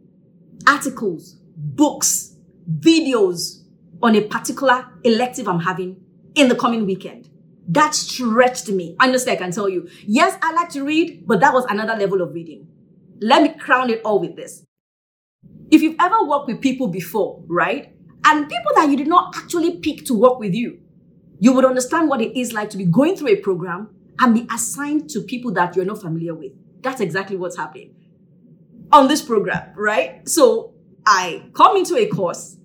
articles, 0.68 1.38
books, 1.56 2.29
videos 2.69 3.63
on 4.01 4.15
a 4.15 4.21
particular 4.21 4.88
elective 5.03 5.47
I'm 5.47 5.60
having 5.60 6.01
in 6.36 6.49
the 6.49 6.55
coming 6.55 6.86
weekend. 6.86 7.29
That 7.67 7.93
stretched 7.93 8.69
me. 8.69 8.95
Honestly, 8.99 9.32
I 9.32 9.36
can 9.36 9.51
tell 9.51 9.69
you. 9.69 9.89
Yes, 10.05 10.38
I 10.41 10.53
like 10.53 10.69
to 10.69 10.84
read, 10.84 11.27
but 11.27 11.39
that 11.39 11.53
was 11.53 11.65
another 11.65 11.95
level 11.95 12.21
of 12.21 12.34
reading. 12.34 12.67
Let 13.21 13.43
me 13.43 13.49
crown 13.49 13.89
it 13.89 14.01
all 14.03 14.19
with 14.19 14.36
this. 14.36 14.63
If 15.69 15.82
you've 15.82 15.97
ever 15.99 16.23
worked 16.23 16.47
with 16.47 16.62
people 16.62 16.88
before, 16.88 17.43
right? 17.47 17.93
And 18.25 18.49
people 18.49 18.71
that 18.75 18.89
you 18.89 18.97
did 18.97 19.08
not 19.08 19.36
actually 19.38 19.77
pick 19.77 20.05
to 20.05 20.13
work 20.17 20.39
with 20.39 20.53
you, 20.53 20.79
you 21.39 21.53
would 21.53 21.65
understand 21.65 22.10
what 22.10 22.21
it 22.21 22.38
is 22.38 22.53
like 22.53 22.69
to 22.71 22.77
be 22.77 22.86
going 22.86 23.15
through 23.15 23.29
a 23.29 23.36
program 23.36 23.89
and 24.19 24.34
be 24.34 24.47
assigned 24.53 25.10
to 25.12 25.21
people 25.21 25.51
that 25.53 25.75
you're 25.75 25.86
not 25.86 26.01
familiar 26.01 26.34
with. 26.34 26.51
That's 26.82 27.01
exactly 27.01 27.38
what's 27.38 27.58
happening 27.58 27.93
on 28.91 29.08
this 29.08 29.21
program, 29.21 29.71
right? 29.75 30.27
So 30.27 30.73
I 31.05 31.49
come 31.53 31.77
into 31.77 31.95
a 31.95 32.08
course 32.08 32.58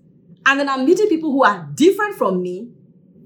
and 0.47 0.61
then 0.61 0.69
I'm 0.69 0.85
meeting 0.85 1.09
people 1.09 1.33
who 1.33 1.45
are 1.45 1.69
different 1.75 2.17
from 2.17 2.43
me. 2.43 2.71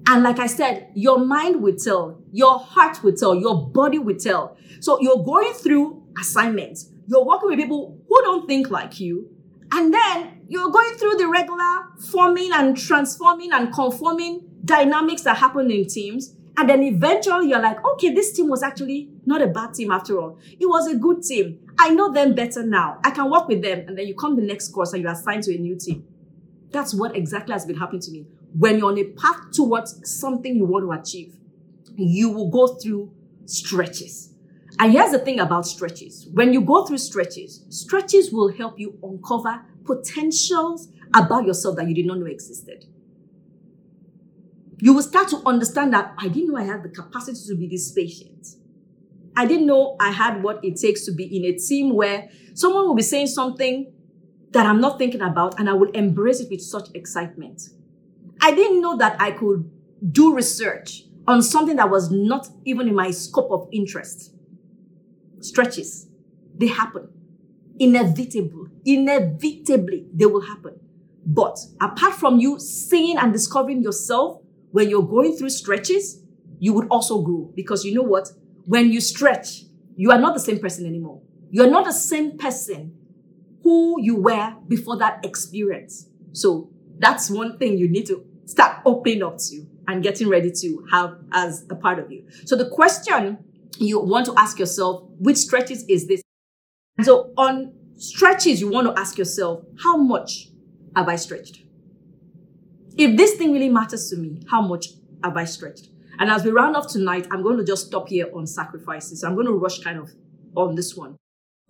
And 0.07 0.23
like 0.23 0.39
I 0.39 0.47
said, 0.47 0.89
your 0.95 1.19
mind 1.19 1.61
will 1.61 1.75
tell, 1.75 2.21
your 2.31 2.57
heart 2.57 3.03
will 3.03 3.13
tell, 3.13 3.35
your 3.35 3.67
body 3.69 3.99
will 3.99 4.17
tell. 4.17 4.57
So 4.79 4.99
you're 5.01 5.23
going 5.23 5.53
through 5.53 6.03
assignments. 6.19 6.89
You're 7.07 7.25
working 7.25 7.49
with 7.49 7.59
people 7.59 7.99
who 8.07 8.21
don't 8.21 8.47
think 8.47 8.69
like 8.69 8.99
you. 8.99 9.29
And 9.71 9.93
then 9.93 10.41
you're 10.47 10.71
going 10.71 10.95
through 10.95 11.15
the 11.15 11.27
regular 11.27 11.89
forming 12.11 12.51
and 12.53 12.75
transforming 12.75 13.51
and 13.51 13.71
conforming 13.73 14.47
dynamics 14.65 15.23
that 15.23 15.37
happen 15.37 15.69
in 15.69 15.87
teams. 15.87 16.35
And 16.57 16.67
then 16.67 16.81
eventually 16.81 17.49
you're 17.49 17.61
like, 17.61 17.83
okay, 17.85 18.13
this 18.13 18.33
team 18.33 18.47
was 18.47 18.63
actually 18.63 19.09
not 19.25 19.41
a 19.41 19.47
bad 19.47 19.73
team 19.73 19.91
after 19.91 20.19
all. 20.19 20.39
It 20.59 20.65
was 20.65 20.87
a 20.87 20.95
good 20.95 21.21
team. 21.23 21.59
I 21.77 21.89
know 21.89 22.11
them 22.11 22.33
better 22.35 22.63
now. 22.63 22.99
I 23.03 23.11
can 23.11 23.29
work 23.29 23.47
with 23.47 23.61
them. 23.61 23.85
And 23.87 23.97
then 23.97 24.07
you 24.07 24.15
come 24.15 24.35
the 24.35 24.41
next 24.41 24.69
course 24.69 24.93
and 24.93 25.03
you're 25.03 25.11
assigned 25.11 25.43
to 25.43 25.55
a 25.55 25.57
new 25.57 25.77
team. 25.77 26.05
That's 26.71 26.93
what 26.93 27.15
exactly 27.15 27.53
has 27.53 27.65
been 27.65 27.77
happening 27.77 28.01
to 28.01 28.11
me. 28.11 28.25
When 28.57 28.77
you're 28.77 28.89
on 28.89 28.97
a 28.97 29.05
path 29.05 29.51
towards 29.51 30.09
something 30.09 30.55
you 30.55 30.65
want 30.65 30.85
to 30.85 30.91
achieve, 30.91 31.35
you 31.95 32.29
will 32.29 32.49
go 32.49 32.67
through 32.75 33.11
stretches. 33.45 34.33
And 34.79 34.91
here's 34.93 35.11
the 35.11 35.19
thing 35.19 35.39
about 35.39 35.65
stretches. 35.65 36.27
When 36.31 36.53
you 36.53 36.61
go 36.61 36.85
through 36.85 36.99
stretches, 36.99 37.65
stretches 37.69 38.31
will 38.31 38.51
help 38.51 38.79
you 38.79 38.97
uncover 39.03 39.65
potentials 39.83 40.89
about 41.13 41.45
yourself 41.45 41.75
that 41.77 41.87
you 41.87 41.95
did 41.95 42.05
not 42.05 42.19
know 42.19 42.27
existed. 42.27 42.85
You 44.77 44.93
will 44.93 45.03
start 45.03 45.27
to 45.29 45.41
understand 45.45 45.93
that 45.93 46.13
I 46.17 46.29
didn't 46.29 46.51
know 46.51 46.57
I 46.57 46.63
had 46.63 46.83
the 46.83 46.89
capacity 46.89 47.39
to 47.47 47.55
be 47.55 47.67
this 47.67 47.91
patient. 47.91 48.47
I 49.35 49.45
didn't 49.45 49.65
know 49.65 49.97
I 49.99 50.11
had 50.11 50.41
what 50.41 50.63
it 50.63 50.77
takes 50.77 51.05
to 51.05 51.11
be 51.11 51.25
in 51.25 51.43
a 51.45 51.57
team 51.57 51.93
where 51.93 52.29
someone 52.53 52.87
will 52.87 52.95
be 52.95 53.01
saying 53.01 53.27
something 53.27 53.91
that 54.51 54.65
I'm 54.65 54.81
not 54.81 54.97
thinking 54.97 55.21
about 55.21 55.59
and 55.59 55.69
I 55.69 55.73
will 55.73 55.91
embrace 55.91 56.39
it 56.39 56.49
with 56.49 56.61
such 56.61 56.89
excitement. 56.93 57.69
I 58.41 58.53
didn't 58.53 58.81
know 58.81 58.97
that 58.97 59.19
I 59.21 59.31
could 59.31 59.69
do 60.11 60.33
research 60.33 61.03
on 61.27 61.41
something 61.41 61.75
that 61.75 61.89
was 61.89 62.09
not 62.09 62.47
even 62.65 62.87
in 62.87 62.95
my 62.95 63.11
scope 63.11 63.51
of 63.51 63.67
interest. 63.71 64.33
Stretches, 65.41 66.07
they 66.57 66.67
happen. 66.67 67.09
Inevitable, 67.77 68.67
inevitably, 68.85 70.07
they 70.13 70.25
will 70.25 70.41
happen. 70.41 70.79
But 71.25 71.59
apart 71.79 72.15
from 72.15 72.39
you 72.39 72.59
seeing 72.59 73.17
and 73.17 73.31
discovering 73.31 73.83
yourself 73.83 74.41
when 74.71 74.89
you're 74.89 75.03
going 75.03 75.35
through 75.35 75.51
stretches, 75.51 76.21
you 76.59 76.73
would 76.73 76.87
also 76.89 77.21
grow 77.21 77.51
because 77.55 77.85
you 77.85 77.93
know 77.93 78.03
what? 78.03 78.29
When 78.65 78.91
you 78.91 78.99
stretch, 78.99 79.63
you 79.95 80.11
are 80.11 80.19
not 80.19 80.33
the 80.33 80.39
same 80.39 80.59
person 80.59 80.85
anymore. 80.85 81.21
You're 81.51 81.69
not 81.69 81.85
the 81.85 81.93
same 81.93 82.37
person 82.37 82.98
who 83.69 84.01
you 84.01 84.15
were 84.15 84.55
before 84.67 84.97
that 84.97 85.23
experience. 85.23 86.09
So 86.31 86.71
that's 86.97 87.29
one 87.29 87.59
thing 87.59 87.77
you 87.77 87.87
need 87.87 88.07
to 88.07 88.25
start 88.45 88.81
opening 88.83 89.21
up 89.21 89.37
to 89.37 89.63
and 89.87 90.01
getting 90.01 90.27
ready 90.27 90.51
to 90.61 90.87
have 90.91 91.19
as 91.33 91.67
a 91.69 91.75
part 91.75 91.99
of 91.99 92.11
you. 92.11 92.23
So 92.45 92.55
the 92.55 92.67
question 92.67 93.37
you 93.77 93.99
want 93.99 94.25
to 94.25 94.33
ask 94.37 94.57
yourself, 94.57 95.03
which 95.19 95.37
stretches 95.37 95.83
is 95.87 96.07
this? 96.07 96.23
So 97.03 97.31
on 97.37 97.73
stretches, 97.95 98.59
you 98.59 98.71
want 98.71 98.87
to 98.87 98.99
ask 98.99 99.19
yourself, 99.19 99.63
how 99.83 99.97
much 99.97 100.49
have 100.95 101.07
I 101.07 101.15
stretched? 101.15 101.61
If 102.97 103.15
this 103.17 103.35
thing 103.35 103.53
really 103.53 103.69
matters 103.69 104.09
to 104.09 104.17
me, 104.17 104.41
how 104.49 104.61
much 104.61 104.87
have 105.23 105.37
I 105.37 105.45
stretched? 105.45 105.89
And 106.17 106.31
as 106.31 106.43
we 106.43 106.49
round 106.49 106.75
off 106.75 106.87
tonight, 106.87 107.27
I'm 107.29 107.43
going 107.43 107.57
to 107.57 107.63
just 107.63 107.85
stop 107.85 108.09
here 108.09 108.31
on 108.33 108.47
sacrifices. 108.47 109.23
I'm 109.23 109.35
going 109.35 109.45
to 109.45 109.53
rush 109.53 109.79
kind 109.83 109.99
of 109.99 110.09
on 110.55 110.73
this 110.73 110.95
one. 110.95 111.17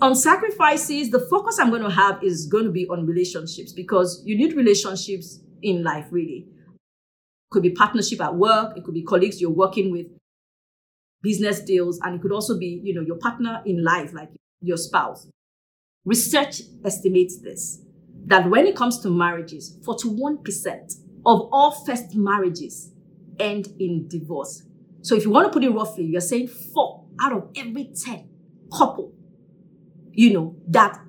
On 0.01 0.15
sacrifices, 0.15 1.09
the 1.09 1.19
focus 1.19 1.59
I'm 1.59 1.69
going 1.69 1.81
to 1.81 1.89
have 1.89 2.23
is 2.23 2.45
going 2.45 2.63
to 2.63 2.71
be 2.71 2.88
on 2.88 3.05
relationships 3.05 3.73
because 3.73 4.23
you 4.25 4.38
need 4.38 4.53
relationships 4.53 5.41
in 5.62 5.83
life, 5.83 6.05
really. 6.09 6.47
It 6.47 7.51
could 7.51 7.63
be 7.63 7.71
partnership 7.71 8.21
at 8.21 8.33
work, 8.35 8.77
it 8.77 8.85
could 8.85 8.93
be 8.93 9.03
colleagues 9.03 9.41
you're 9.41 9.49
working 9.49 9.91
with, 9.91 10.07
business 11.21 11.59
deals, 11.59 11.99
and 12.01 12.15
it 12.15 12.21
could 12.21 12.31
also 12.31 12.57
be, 12.57 12.79
you 12.81 12.93
know, 12.93 13.01
your 13.01 13.17
partner 13.17 13.62
in 13.65 13.83
life, 13.83 14.13
like 14.13 14.29
your 14.62 14.77
spouse. 14.77 15.27
Research 16.05 16.62
estimates 16.85 17.41
this 17.41 17.81
that 18.25 18.49
when 18.49 18.67
it 18.67 18.77
comes 18.77 18.99
to 19.01 19.09
marriages, 19.09 19.77
41% 19.81 20.93
of 21.25 21.49
all 21.51 21.71
first 21.85 22.15
marriages 22.15 22.93
end 23.38 23.67
in 23.79 24.07
divorce. 24.07 24.63
So 25.01 25.15
if 25.15 25.25
you 25.25 25.31
want 25.31 25.47
to 25.47 25.53
put 25.53 25.63
it 25.63 25.71
roughly, 25.71 26.05
you're 26.05 26.21
saying 26.21 26.47
four 26.47 27.05
out 27.21 27.33
of 27.33 27.49
every 27.57 27.91
10 27.93 28.29
couple 28.71 29.13
you 30.19 30.34
know, 30.34 30.53
that 30.67 30.99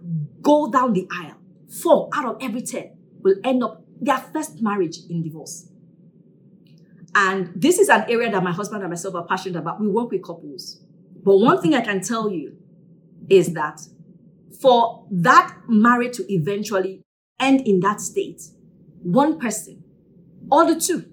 go 0.41 0.71
down 0.71 0.93
the 0.93 1.09
aisle, 1.13 1.35
four 1.69 2.09
out 2.15 2.27
of 2.27 2.37
every 2.41 2.63
10 2.63 2.97
will 3.23 3.35
end 3.43 3.65
up 3.65 3.85
their 4.01 4.19
first 4.19 4.63
marriage 4.63 4.99
in 5.11 5.25
divorce. 5.25 5.69
And 7.17 7.51
this 7.57 7.81
is 7.81 7.89
an 7.89 8.05
area 8.09 8.31
that 8.31 8.41
my 8.41 8.53
husband 8.53 8.85
and 8.85 8.91
myself 8.91 9.17
are 9.17 9.25
passionate 9.25 9.59
about. 9.59 9.81
We 9.81 9.89
work 9.89 10.13
with 10.13 10.23
couples. 10.23 10.81
But 11.25 11.39
one 11.39 11.61
thing 11.61 11.75
I 11.75 11.81
can 11.81 12.01
tell 12.01 12.31
you 12.31 12.57
is 13.29 13.53
that 13.55 13.81
for 14.61 15.05
that 15.11 15.57
marriage 15.67 16.17
to 16.19 16.33
eventually 16.33 17.03
end 17.41 17.67
in 17.67 17.81
that 17.81 18.01
state, 18.01 18.41
one 19.03 19.41
person 19.41 19.83
or 20.53 20.73
the 20.73 20.81
two 20.81 21.11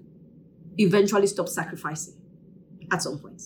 eventually 0.78 1.26
stop 1.26 1.48
sacrificing 1.48 2.14
at 2.92 3.02
some 3.02 3.18
point. 3.18 3.42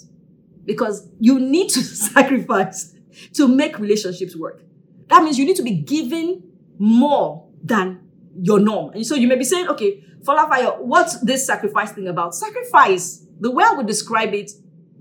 Because 0.66 1.08
you 1.18 1.40
need 1.40 1.70
to 1.70 1.80
sacrifice 1.82 2.94
to 3.34 3.48
make 3.48 3.78
relationships 3.78 4.36
work. 4.36 4.62
That 5.08 5.22
means 5.22 5.38
you 5.38 5.44
need 5.44 5.56
to 5.56 5.62
be 5.62 5.76
giving 5.76 6.42
more 6.78 7.46
than 7.62 8.00
your 8.40 8.58
norm. 8.58 8.92
And 8.94 9.06
so 9.06 9.14
you 9.14 9.28
may 9.28 9.36
be 9.36 9.44
saying, 9.44 9.68
okay, 9.68 10.04
Fire, 10.24 10.70
what's 10.78 11.20
this 11.20 11.46
sacrifice 11.46 11.92
thing 11.92 12.08
about? 12.08 12.34
Sacrifice, 12.34 13.26
the 13.40 13.50
way 13.50 13.64
I 13.64 13.72
would 13.74 13.86
describe 13.86 14.32
it 14.34 14.52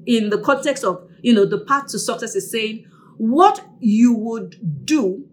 in 0.06 0.30
the 0.30 0.40
context 0.40 0.84
of, 0.84 1.10
you 1.22 1.34
know, 1.34 1.46
the 1.46 1.60
path 1.60 1.88
to 1.88 2.00
success 2.00 2.36
is 2.36 2.52
saying 2.52 2.86
what 3.18 3.64
you 3.80 4.14
would 4.14 4.86
do 4.86 5.28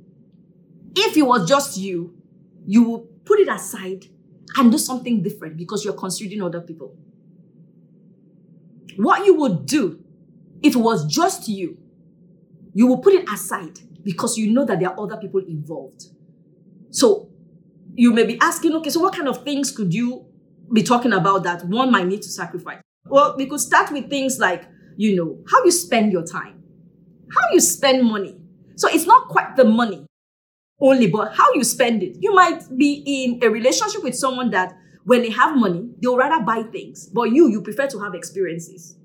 if 0.94 1.16
it 1.16 1.22
was 1.22 1.48
just 1.48 1.78
you, 1.78 2.14
you 2.66 2.82
would 2.82 3.24
put 3.24 3.40
it 3.40 3.48
aside 3.48 4.06
and 4.56 4.70
do 4.70 4.78
something 4.78 5.22
different 5.22 5.56
because 5.56 5.84
you're 5.84 5.94
considering 5.94 6.42
other 6.42 6.60
people. 6.60 6.94
What 8.96 9.24
you 9.24 9.34
would 9.36 9.64
do 9.66 10.02
if 10.62 10.74
it 10.74 10.78
was 10.78 11.06
just 11.06 11.48
you, 11.48 11.78
you 12.78 12.86
will 12.86 12.98
put 12.98 13.12
it 13.12 13.28
aside 13.28 13.76
because 14.04 14.38
you 14.38 14.52
know 14.52 14.64
that 14.64 14.78
there 14.78 14.88
are 14.88 15.00
other 15.00 15.16
people 15.16 15.40
involved. 15.40 16.04
So 16.90 17.28
you 17.96 18.12
may 18.12 18.24
be 18.24 18.38
asking, 18.40 18.72
okay, 18.76 18.90
so 18.90 19.00
what 19.00 19.16
kind 19.16 19.26
of 19.26 19.42
things 19.42 19.72
could 19.72 19.92
you 19.92 20.26
be 20.72 20.84
talking 20.84 21.12
about 21.12 21.42
that 21.42 21.64
one 21.64 21.90
might 21.90 22.06
need 22.06 22.22
to 22.22 22.28
sacrifice? 22.28 22.78
Well, 23.06 23.34
we 23.36 23.46
could 23.46 23.58
start 23.58 23.90
with 23.90 24.08
things 24.08 24.38
like, 24.38 24.68
you 24.96 25.16
know, 25.16 25.40
how 25.50 25.64
you 25.64 25.72
spend 25.72 26.12
your 26.12 26.24
time, 26.24 26.62
how 27.34 27.52
you 27.52 27.58
spend 27.58 28.04
money. 28.04 28.36
So 28.76 28.88
it's 28.88 29.06
not 29.06 29.26
quite 29.26 29.56
the 29.56 29.64
money 29.64 30.06
only, 30.80 31.08
but 31.08 31.34
how 31.34 31.52
you 31.54 31.64
spend 31.64 32.04
it. 32.04 32.16
You 32.20 32.32
might 32.32 32.62
be 32.76 33.02
in 33.04 33.40
a 33.42 33.50
relationship 33.50 34.04
with 34.04 34.14
someone 34.14 34.50
that 34.50 34.72
when 35.02 35.22
they 35.22 35.30
have 35.30 35.56
money, 35.56 35.90
they'll 36.00 36.16
rather 36.16 36.44
buy 36.44 36.62
things, 36.62 37.08
but 37.08 37.32
you, 37.32 37.48
you 37.48 37.60
prefer 37.60 37.88
to 37.88 37.98
have 37.98 38.14
experiences. 38.14 38.96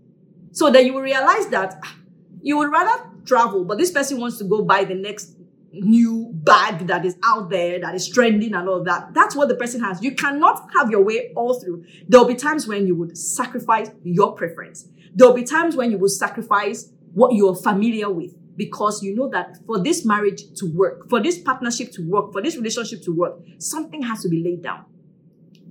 So 0.51 0.69
then 0.69 0.85
you 0.85 0.93
will 0.93 1.01
realize 1.01 1.47
that 1.47 1.79
ah, 1.83 1.95
you 2.43 2.57
would 2.57 2.69
rather 2.69 3.09
travel, 3.25 3.63
but 3.63 3.77
this 3.77 3.89
person 3.89 4.19
wants 4.19 4.37
to 4.37 4.43
go 4.43 4.61
buy 4.61 4.83
the 4.83 4.93
next 4.93 5.37
new 5.71 6.29
bag 6.33 6.85
that 6.87 7.03
is 7.05 7.17
out 7.23 7.49
there, 7.49 7.79
that 7.79 7.95
is 7.95 8.07
trending 8.07 8.53
and 8.53 8.67
all 8.69 8.79
of 8.79 8.85
that. 8.85 9.13
That's 9.13 9.35
what 9.35 9.47
the 9.47 9.55
person 9.55 9.81
has. 9.81 10.03
You 10.03 10.13
cannot 10.13 10.67
have 10.77 10.91
your 10.91 11.03
way 11.03 11.31
all 11.35 11.59
through. 11.59 11.85
There'll 12.07 12.27
be 12.27 12.35
times 12.35 12.67
when 12.67 12.85
you 12.85 12.95
would 12.95 13.17
sacrifice 13.17 13.89
your 14.03 14.33
preference. 14.33 14.87
There'll 15.15 15.33
be 15.33 15.43
times 15.43 15.75
when 15.75 15.89
you 15.89 15.97
will 15.97 16.09
sacrifice 16.09 16.91
what 17.13 17.33
you're 17.33 17.55
familiar 17.55 18.09
with 18.09 18.35
because 18.55 19.01
you 19.01 19.15
know 19.15 19.29
that 19.29 19.57
for 19.65 19.79
this 19.79 20.05
marriage 20.05 20.43
to 20.57 20.65
work, 20.65 21.09
for 21.09 21.21
this 21.21 21.39
partnership 21.39 21.91
to 21.93 22.07
work, 22.07 22.33
for 22.33 22.41
this 22.41 22.55
relationship 22.55 23.01
to 23.03 23.15
work, 23.15 23.39
something 23.57 24.01
has 24.03 24.21
to 24.21 24.29
be 24.29 24.43
laid 24.43 24.61
down 24.61 24.85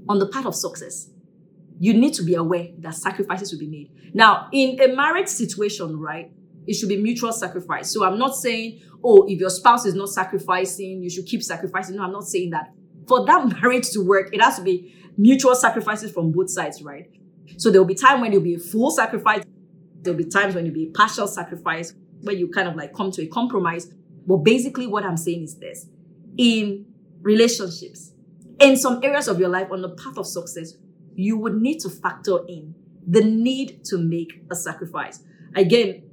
on 0.09 0.19
the 0.19 0.27
path 0.27 0.47
of 0.47 0.55
success. 0.55 1.11
You 1.79 1.95
need 1.95 2.15
to 2.15 2.23
be 2.23 2.35
aware 2.35 2.69
that 2.79 2.95
sacrifices 2.95 3.53
will 3.53 3.61
be 3.61 3.67
made. 3.67 3.91
Now, 4.15 4.49
in 4.53 4.81
a 4.81 4.95
marriage 4.95 5.29
situation, 5.29 5.99
right, 5.99 6.33
it 6.67 6.75
should 6.75 6.89
be 6.89 6.97
mutual 6.97 7.33
sacrifice. 7.33 7.93
So 7.93 8.05
I'm 8.05 8.19
not 8.19 8.37
saying, 8.37 8.81
oh, 9.05 9.27
if 9.29 9.41
your 9.41 9.51
spouse 9.51 9.85
is 9.85 9.95
not 9.95 10.09
sacrificing, 10.09 11.03
you 11.03 11.11
should 11.11 11.27
keep 11.27 11.43
sacrificing. 11.43 11.97
No, 11.97 12.05
I'm 12.05 12.13
not 12.13 12.25
saying 12.25 12.51
that. 12.51 12.73
For 13.09 13.25
that 13.27 13.49
marriage 13.63 13.91
to 13.91 14.01
work, 14.01 14.31
it 14.33 14.41
has 14.41 14.57
to 14.57 14.63
be 14.63 14.95
mutual 15.17 15.55
sacrifices 15.55 16.13
from 16.13 16.33
both 16.33 16.51
sides, 16.51 16.83
right? 16.83 17.11
So 17.57 17.71
there'll 17.71 17.87
be 17.87 17.95
time 17.95 18.21
when 18.21 18.33
you'll 18.33 18.43
be 18.43 18.55
a 18.55 18.59
full 18.59 18.91
sacrifice. 18.91 19.45
There'll 20.01 20.19
be 20.19 20.25
times 20.25 20.55
when 20.55 20.65
you'll 20.67 20.75
be 20.75 20.89
a 20.89 20.91
partial 20.91 21.27
sacrifice, 21.27 21.95
where 22.23 22.35
you 22.35 22.49
kind 22.49 22.69
of 22.69 22.77
like 22.77 22.95
come 22.95 23.11
to 23.13 23.23
a 23.23 23.27
compromise. 23.27 23.89
But 24.27 24.39
basically, 24.39 24.87
what 24.87 25.05
I'm 25.05 25.17
saying 25.17 25.43
is 25.43 25.59
this 25.59 25.87
in 26.39 26.87
relationships, 27.21 28.13
in 28.61 28.77
some 28.77 29.01
areas 29.03 29.29
of 29.29 29.39
your 29.39 29.49
life 29.49 29.69
on 29.71 29.83
the 29.83 29.91
path 29.91 30.17
of 30.17 30.27
success, 30.27 30.75
you 31.15 31.37
would 31.37 31.55
need 31.55 31.81
to 31.81 31.91
factor 31.91 32.39
in 32.49 32.75
the 33.07 33.23
need 33.23 33.85
to 33.85 33.99
make 33.99 34.45
a 34.51 34.55
sacrifice. 34.55 35.23
Again, 35.55 36.05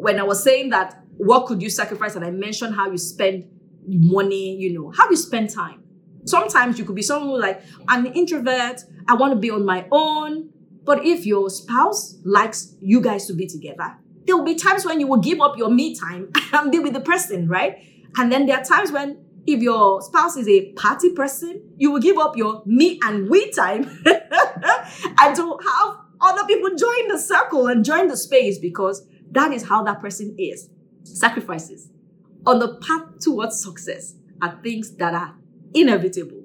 when 0.00 0.18
I 0.18 0.22
was 0.22 0.42
saying 0.42 0.70
that, 0.70 1.02
what 1.16 1.46
could 1.46 1.60
you 1.60 1.70
sacrifice? 1.70 2.14
And 2.14 2.24
I 2.24 2.30
mentioned 2.30 2.74
how 2.74 2.90
you 2.90 2.98
spend 2.98 3.44
money, 3.86 4.54
you 4.56 4.72
know, 4.72 4.92
how 4.96 5.08
you 5.10 5.16
spend 5.16 5.50
time. 5.50 5.82
Sometimes 6.24 6.78
you 6.78 6.84
could 6.84 6.94
be 6.94 7.02
someone 7.02 7.40
like, 7.40 7.62
I'm 7.88 8.06
an 8.06 8.12
introvert, 8.12 8.82
I 9.08 9.14
want 9.14 9.32
to 9.32 9.38
be 9.38 9.50
on 9.50 9.64
my 9.64 9.86
own. 9.90 10.50
But 10.84 11.04
if 11.04 11.26
your 11.26 11.50
spouse 11.50 12.16
likes 12.24 12.74
you 12.80 13.00
guys 13.00 13.26
to 13.26 13.34
be 13.34 13.46
together, 13.46 13.96
there 14.26 14.36
will 14.36 14.44
be 14.44 14.54
times 14.54 14.84
when 14.84 15.00
you 15.00 15.06
will 15.06 15.20
give 15.20 15.40
up 15.40 15.56
your 15.58 15.70
me 15.70 15.94
time 15.94 16.30
and 16.52 16.70
be 16.70 16.78
with 16.78 16.92
the 16.92 17.00
person, 17.00 17.48
right? 17.48 17.78
And 18.16 18.30
then 18.30 18.46
there 18.46 18.58
are 18.58 18.64
times 18.64 18.92
when 18.92 19.18
if 19.46 19.60
your 19.62 20.02
spouse 20.02 20.36
is 20.36 20.46
a 20.46 20.72
party 20.72 21.12
person, 21.12 21.62
you 21.76 21.90
will 21.90 22.00
give 22.00 22.18
up 22.18 22.36
your 22.36 22.62
me 22.66 23.00
and 23.02 23.30
we 23.30 23.50
time 23.50 23.84
and 24.06 25.36
to 25.36 25.58
have 25.66 25.96
other 26.20 26.44
people 26.46 26.68
join 26.76 27.08
the 27.08 27.18
circle 27.18 27.66
and 27.66 27.84
join 27.84 28.08
the 28.08 28.16
space 28.16 28.58
because 28.58 29.06
that 29.32 29.52
is 29.52 29.68
how 29.68 29.82
that 29.84 30.00
person 30.00 30.34
is. 30.38 30.68
Sacrifices 31.04 31.90
on 32.46 32.58
the 32.58 32.76
path 32.76 33.18
towards 33.20 33.62
success 33.62 34.14
are 34.40 34.58
things 34.62 34.96
that 34.96 35.14
are 35.14 35.34
inevitable. 35.74 36.44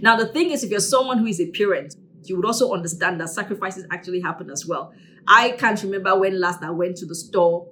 Now, 0.00 0.16
the 0.16 0.26
thing 0.26 0.50
is, 0.50 0.64
if 0.64 0.70
you're 0.70 0.80
someone 0.80 1.18
who 1.18 1.26
is 1.26 1.40
a 1.40 1.50
parent, 1.50 1.94
you 2.24 2.36
would 2.36 2.44
also 2.44 2.72
understand 2.72 3.20
that 3.20 3.28
sacrifices 3.28 3.86
actually 3.90 4.20
happen 4.20 4.50
as 4.50 4.66
well. 4.66 4.92
I 5.28 5.52
can't 5.52 5.80
remember 5.82 6.18
when 6.18 6.40
last 6.40 6.62
I 6.62 6.70
went 6.70 6.96
to 6.98 7.06
the 7.06 7.14
store 7.14 7.68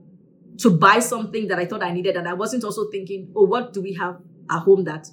to 0.59 0.71
buy 0.71 0.99
something 0.99 1.49
that 1.49 1.59
I 1.59 1.67
thought 1.67 1.83
I 1.83 1.93
needed, 1.93 2.17
and 2.17 2.29
I 2.29 2.35
wasn't 2.35 2.65
also 2.65 2.91
thinking, 2.91 3.33
oh, 3.35 3.45
what 3.45 3.73
do 3.73 3.81
we 3.81 3.95
have 3.95 4.21
at 4.51 4.61
home 4.61 4.85
that 4.85 5.09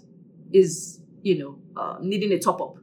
is, 0.51 0.99
you 1.23 1.37
know, 1.39 1.57
uh, 1.81 1.97
needing 2.01 2.31
a 2.31 2.39
top 2.39 2.61
up? 2.61 2.77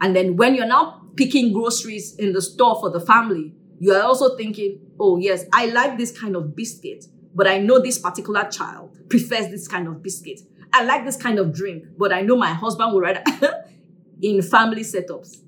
And 0.00 0.16
then 0.16 0.36
when 0.36 0.54
you're 0.54 0.66
now 0.66 1.02
picking 1.16 1.52
groceries 1.52 2.16
in 2.16 2.32
the 2.32 2.42
store 2.42 2.80
for 2.80 2.90
the 2.90 3.00
family, 3.00 3.54
you 3.82 3.92
are 3.92 4.02
also 4.02 4.36
thinking, 4.36 4.78
oh, 5.00 5.16
yes, 5.16 5.44
I 5.52 5.66
like 5.66 5.98
this 5.98 6.16
kind 6.16 6.36
of 6.36 6.54
biscuit, 6.54 7.06
but 7.34 7.48
I 7.48 7.58
know 7.58 7.80
this 7.80 7.98
particular 7.98 8.44
child 8.44 8.96
prefers 9.08 9.48
this 9.48 9.66
kind 9.66 9.88
of 9.88 10.00
biscuit. 10.04 10.38
I 10.72 10.84
like 10.84 11.04
this 11.04 11.16
kind 11.16 11.40
of 11.40 11.52
drink, 11.52 11.86
but 11.98 12.12
I 12.12 12.22
know 12.22 12.36
my 12.36 12.52
husband 12.52 12.94
would 12.94 13.00
rather 13.02 13.24
in 14.22 14.40
family 14.40 14.82
setups. 14.82 15.38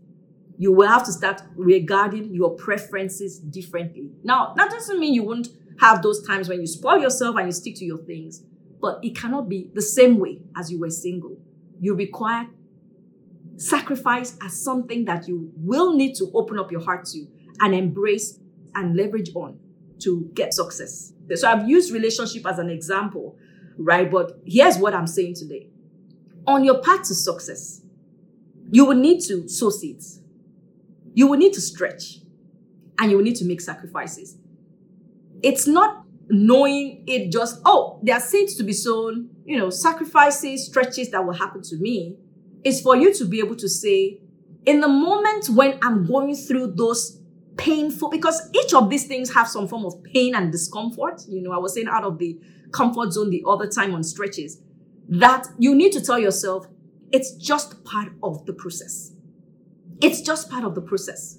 You 0.58 0.72
will 0.72 0.88
have 0.88 1.04
to 1.04 1.12
start 1.12 1.42
regarding 1.54 2.34
your 2.34 2.56
preferences 2.56 3.38
differently. 3.38 4.10
Now, 4.24 4.52
that 4.56 4.68
doesn't 4.68 4.98
mean 4.98 5.14
you 5.14 5.22
won't 5.22 5.46
have 5.78 6.02
those 6.02 6.26
times 6.26 6.48
when 6.48 6.60
you 6.60 6.66
spoil 6.66 6.98
yourself 6.98 7.36
and 7.36 7.46
you 7.46 7.52
stick 7.52 7.76
to 7.76 7.84
your 7.84 7.98
things, 7.98 8.42
but 8.80 8.98
it 9.04 9.14
cannot 9.16 9.48
be 9.48 9.70
the 9.74 9.82
same 9.82 10.18
way 10.18 10.40
as 10.56 10.72
you 10.72 10.80
were 10.80 10.90
single. 10.90 11.36
You 11.78 11.94
require 11.94 12.48
sacrifice 13.58 14.36
as 14.42 14.60
something 14.60 15.04
that 15.04 15.28
you 15.28 15.52
will 15.56 15.94
need 15.94 16.16
to 16.16 16.32
open 16.34 16.58
up 16.58 16.72
your 16.72 16.80
heart 16.80 17.04
to 17.04 17.28
and 17.60 17.74
embrace 17.74 18.38
and 18.74 18.96
leverage 18.96 19.30
on 19.34 19.58
to 20.00 20.30
get 20.34 20.52
success. 20.52 21.12
So 21.34 21.48
I've 21.48 21.68
used 21.68 21.92
relationship 21.92 22.46
as 22.46 22.58
an 22.58 22.68
example, 22.68 23.36
right? 23.78 24.10
But 24.10 24.38
here's 24.44 24.76
what 24.76 24.94
I'm 24.94 25.06
saying 25.06 25.34
today. 25.36 25.68
On 26.46 26.64
your 26.64 26.82
path 26.82 27.04
to 27.04 27.14
success, 27.14 27.82
you 28.70 28.84
will 28.84 28.96
need 28.96 29.20
to 29.22 29.48
sow 29.48 29.70
seeds. 29.70 30.20
You 31.14 31.28
will 31.28 31.38
need 31.38 31.52
to 31.54 31.60
stretch 31.60 32.18
and 32.98 33.10
you 33.10 33.16
will 33.16 33.24
need 33.24 33.36
to 33.36 33.44
make 33.44 33.60
sacrifices. 33.60 34.36
It's 35.42 35.66
not 35.66 36.04
knowing 36.28 37.04
it 37.06 37.30
just, 37.30 37.60
oh, 37.64 38.00
there 38.02 38.16
are 38.16 38.20
seeds 38.20 38.54
to 38.56 38.62
be 38.62 38.72
sown, 38.72 39.30
you 39.44 39.58
know, 39.58 39.70
sacrifices, 39.70 40.66
stretches 40.66 41.10
that 41.10 41.24
will 41.24 41.34
happen 41.34 41.62
to 41.62 41.76
me. 41.76 42.16
It's 42.64 42.80
for 42.80 42.96
you 42.96 43.12
to 43.14 43.24
be 43.26 43.38
able 43.40 43.56
to 43.56 43.68
say, 43.68 44.20
in 44.66 44.80
the 44.80 44.88
moment 44.88 45.48
when 45.50 45.78
I'm 45.82 46.06
going 46.06 46.34
through 46.34 46.74
those 46.76 47.20
painful 47.56 48.10
because 48.10 48.50
each 48.54 48.74
of 48.74 48.90
these 48.90 49.06
things 49.06 49.32
have 49.34 49.48
some 49.48 49.68
form 49.68 49.84
of 49.84 50.02
pain 50.02 50.34
and 50.34 50.50
discomfort. 50.50 51.22
You 51.28 51.42
know, 51.42 51.52
I 51.52 51.58
was 51.58 51.74
saying 51.74 51.88
out 51.88 52.04
of 52.04 52.18
the 52.18 52.38
comfort 52.72 53.12
zone 53.12 53.30
the 53.30 53.44
other 53.46 53.68
time 53.68 53.94
on 53.94 54.02
stretches 54.02 54.60
that 55.08 55.46
you 55.58 55.74
need 55.74 55.92
to 55.92 56.00
tell 56.00 56.18
yourself 56.18 56.66
it's 57.12 57.32
just 57.34 57.84
part 57.84 58.08
of 58.22 58.44
the 58.46 58.52
process. 58.52 59.12
It's 60.00 60.20
just 60.20 60.50
part 60.50 60.64
of 60.64 60.74
the 60.74 60.80
process. 60.80 61.38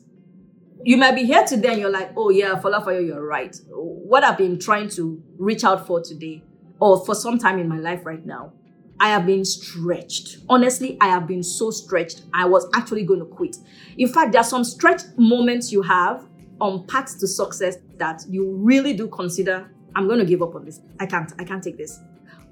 You 0.83 0.97
might 0.97 1.15
be 1.15 1.25
here 1.25 1.43
today 1.43 1.69
and 1.69 1.79
you're 1.81 1.89
like, 1.89 2.11
oh 2.15 2.29
yeah, 2.29 2.59
Folafayo, 2.61 3.05
you're 3.05 3.25
right. 3.25 3.55
What 3.69 4.23
I've 4.23 4.37
been 4.37 4.59
trying 4.59 4.89
to 4.89 5.21
reach 5.37 5.63
out 5.63 5.85
for 5.85 6.01
today 6.01 6.43
or 6.79 7.03
for 7.05 7.15
some 7.15 7.37
time 7.39 7.59
in 7.59 7.67
my 7.67 7.79
life 7.79 8.05
right 8.05 8.25
now, 8.25 8.53
I 8.99 9.09
have 9.09 9.25
been 9.25 9.43
stretched. 9.43 10.37
Honestly, 10.47 10.97
I 11.01 11.07
have 11.07 11.27
been 11.27 11.43
so 11.43 11.69
stretched. 11.71 12.23
I 12.33 12.45
was 12.45 12.67
actually 12.73 13.03
going 13.03 13.19
to 13.19 13.25
quit. 13.25 13.57
In 13.97 14.07
fact, 14.07 14.31
there 14.31 14.41
are 14.41 14.45
some 14.45 14.63
stretch 14.63 15.01
moments 15.17 15.71
you 15.71 15.81
have 15.81 16.25
on 16.61 16.85
paths 16.87 17.15
to 17.15 17.27
success 17.27 17.77
that 17.97 18.23
you 18.29 18.51
really 18.51 18.93
do 18.93 19.07
consider, 19.07 19.69
I'm 19.95 20.07
going 20.07 20.19
to 20.19 20.25
give 20.25 20.41
up 20.41 20.55
on 20.55 20.65
this. 20.65 20.79
I 20.99 21.05
can't, 21.05 21.31
I 21.37 21.43
can't 21.43 21.63
take 21.63 21.77
this. 21.77 21.99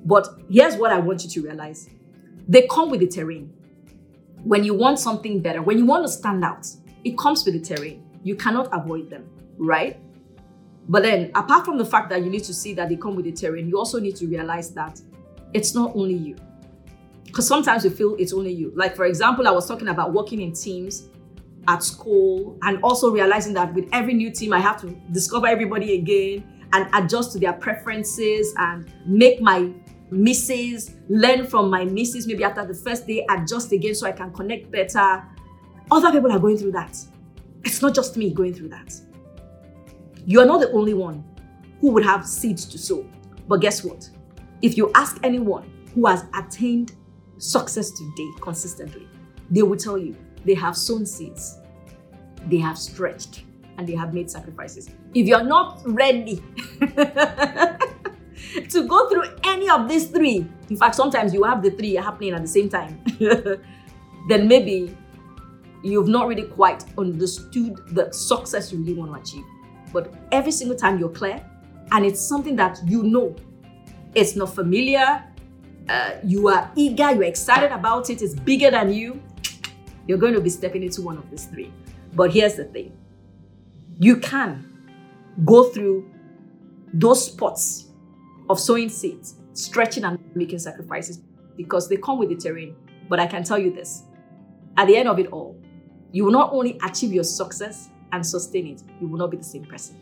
But 0.05 0.27
here's 0.49 0.75
what 0.75 0.91
I 0.91 0.99
want 0.99 1.23
you 1.23 1.29
to 1.29 1.41
realize 1.43 1.89
they 2.47 2.67
come 2.67 2.89
with 2.89 2.99
the 2.99 3.07
terrain. 3.07 3.53
When 4.43 4.65
you 4.65 4.73
want 4.73 4.99
something 4.99 5.41
better, 5.41 5.61
when 5.61 5.77
you 5.77 5.85
want 5.85 6.05
to 6.05 6.11
stand 6.11 6.43
out, 6.43 6.67
it 7.05 7.17
comes 7.17 7.45
with 7.45 7.53
the 7.53 7.75
terrain. 7.75 8.03
You 8.23 8.35
cannot 8.35 8.67
avoid 8.73 9.09
them, 9.09 9.29
right? 9.57 9.97
But 10.89 11.03
then, 11.03 11.31
apart 11.35 11.63
from 11.63 11.77
the 11.77 11.85
fact 11.85 12.09
that 12.09 12.21
you 12.23 12.29
need 12.29 12.43
to 12.43 12.53
see 12.53 12.73
that 12.73 12.89
they 12.89 12.97
come 12.97 13.15
with 13.15 13.23
the 13.23 13.31
terrain, 13.31 13.69
you 13.69 13.77
also 13.77 13.99
need 14.01 14.17
to 14.17 14.27
realize 14.27 14.71
that 14.71 14.99
it's 15.53 15.73
not 15.73 15.95
only 15.95 16.15
you. 16.15 16.35
Because 17.25 17.47
sometimes 17.47 17.83
we 17.83 17.89
feel 17.89 18.15
it's 18.19 18.33
only 18.33 18.51
you. 18.51 18.71
Like, 18.75 18.95
for 18.95 19.05
example, 19.05 19.47
I 19.47 19.51
was 19.51 19.67
talking 19.67 19.87
about 19.87 20.13
working 20.13 20.41
in 20.41 20.53
teams 20.53 21.09
at 21.67 21.81
school 21.81 22.57
and 22.63 22.81
also 22.83 23.09
realizing 23.11 23.53
that 23.53 23.73
with 23.73 23.87
every 23.91 24.13
new 24.13 24.29
team, 24.29 24.53
I 24.53 24.59
have 24.59 24.79
to 24.81 24.89
discover 25.11 25.47
everybody 25.47 25.95
again 25.95 26.43
and 26.73 26.87
adjust 26.93 27.31
to 27.33 27.39
their 27.39 27.53
preferences 27.53 28.53
and 28.57 28.91
make 29.05 29.41
my 29.41 29.71
misses, 30.11 30.95
learn 31.09 31.47
from 31.47 31.69
my 31.69 31.85
misses. 31.85 32.27
Maybe 32.27 32.43
after 32.43 32.65
the 32.65 32.73
first 32.73 33.07
day, 33.07 33.25
adjust 33.29 33.71
again 33.71 33.95
so 33.95 34.07
I 34.07 34.11
can 34.11 34.31
connect 34.31 34.71
better. 34.71 35.23
Other 35.89 36.11
people 36.11 36.31
are 36.31 36.39
going 36.39 36.57
through 36.57 36.73
that. 36.73 36.97
It's 37.63 37.81
not 37.81 37.95
just 37.95 38.17
me 38.17 38.31
going 38.31 38.53
through 38.53 38.69
that. 38.69 38.93
You 40.25 40.39
are 40.39 40.45
not 40.45 40.61
the 40.61 40.71
only 40.71 40.93
one 40.93 41.23
who 41.81 41.91
would 41.91 42.03
have 42.03 42.27
seeds 42.27 42.65
to 42.65 42.77
sow. 42.77 43.09
But 43.47 43.61
guess 43.61 43.83
what? 43.83 44.09
If 44.63 44.77
you 44.77 44.89
ask 44.95 45.19
anyone 45.23 45.69
who 45.93 46.07
has 46.07 46.25
attained 46.33 46.93
success 47.37 47.91
today 47.91 48.29
consistently, 48.39 49.09
they 49.51 49.61
will 49.61 49.75
tell 49.75 49.97
you 49.97 50.15
they 50.45 50.53
have 50.53 50.77
sown 50.77 51.05
seeds, 51.05 51.59
they 52.47 52.59
have 52.59 52.77
stretched, 52.77 53.43
and 53.77 53.85
they 53.85 53.93
have 53.93 54.13
made 54.13 54.31
sacrifices. 54.31 54.89
If 55.13 55.27
you're 55.27 55.43
not 55.43 55.81
ready 55.83 56.41
to 56.79 57.77
go 58.87 59.09
through 59.09 59.25
any 59.43 59.69
of 59.69 59.89
these 59.89 60.07
three, 60.07 60.47
in 60.69 60.77
fact, 60.77 60.95
sometimes 60.95 61.33
you 61.33 61.43
have 61.43 61.61
the 61.61 61.71
three 61.71 61.95
happening 61.95 62.33
at 62.33 62.41
the 62.41 62.47
same 62.47 62.69
time, 62.69 63.03
then 64.29 64.47
maybe 64.47 64.95
you've 65.83 66.07
not 66.07 66.29
really 66.29 66.47
quite 66.47 66.85
understood 66.97 67.81
the 67.87 68.09
success 68.13 68.71
you 68.71 68.79
really 68.79 68.93
want 68.93 69.13
to 69.13 69.19
achieve. 69.19 69.43
But 69.91 70.13
every 70.31 70.53
single 70.53 70.77
time 70.77 70.99
you're 70.99 71.09
clear, 71.09 71.45
and 71.91 72.05
it's 72.05 72.21
something 72.21 72.55
that 72.55 72.79
you 72.85 73.03
know, 73.03 73.35
it's 74.15 74.35
not 74.35 74.53
familiar, 74.53 75.23
uh, 75.89 76.11
you 76.23 76.47
are 76.47 76.71
eager, 76.75 77.11
you're 77.11 77.23
excited 77.23 77.71
about 77.71 78.09
it, 78.09 78.21
it's 78.21 78.33
bigger 78.33 78.71
than 78.71 78.93
you, 78.93 79.21
you're 80.07 80.17
going 80.17 80.33
to 80.33 80.41
be 80.41 80.49
stepping 80.49 80.83
into 80.83 81.01
one 81.01 81.17
of 81.17 81.29
these 81.29 81.45
three. 81.45 81.71
But 82.13 82.31
here's 82.31 82.55
the 82.55 82.65
thing 82.65 82.95
you 83.99 84.17
can 84.17 84.69
go 85.45 85.69
through 85.69 86.09
those 86.93 87.25
spots 87.31 87.87
of 88.49 88.59
sowing 88.59 88.89
seeds, 88.89 89.35
stretching 89.53 90.03
and 90.03 90.19
making 90.35 90.59
sacrifices 90.59 91.21
because 91.57 91.89
they 91.89 91.97
come 91.97 92.19
with 92.19 92.29
the 92.29 92.35
terrain. 92.35 92.75
But 93.09 93.19
I 93.19 93.27
can 93.27 93.43
tell 93.43 93.57
you 93.57 93.71
this 93.73 94.03
at 94.77 94.87
the 94.87 94.95
end 94.95 95.07
of 95.07 95.19
it 95.19 95.27
all, 95.27 95.59
you 96.11 96.25
will 96.25 96.31
not 96.31 96.51
only 96.53 96.79
achieve 96.83 97.13
your 97.13 97.23
success 97.23 97.89
and 98.11 98.25
sustain 98.25 98.67
it, 98.67 98.83
you 99.01 99.07
will 99.07 99.17
not 99.17 99.31
be 99.31 99.37
the 99.37 99.43
same 99.43 99.65
person. 99.65 99.99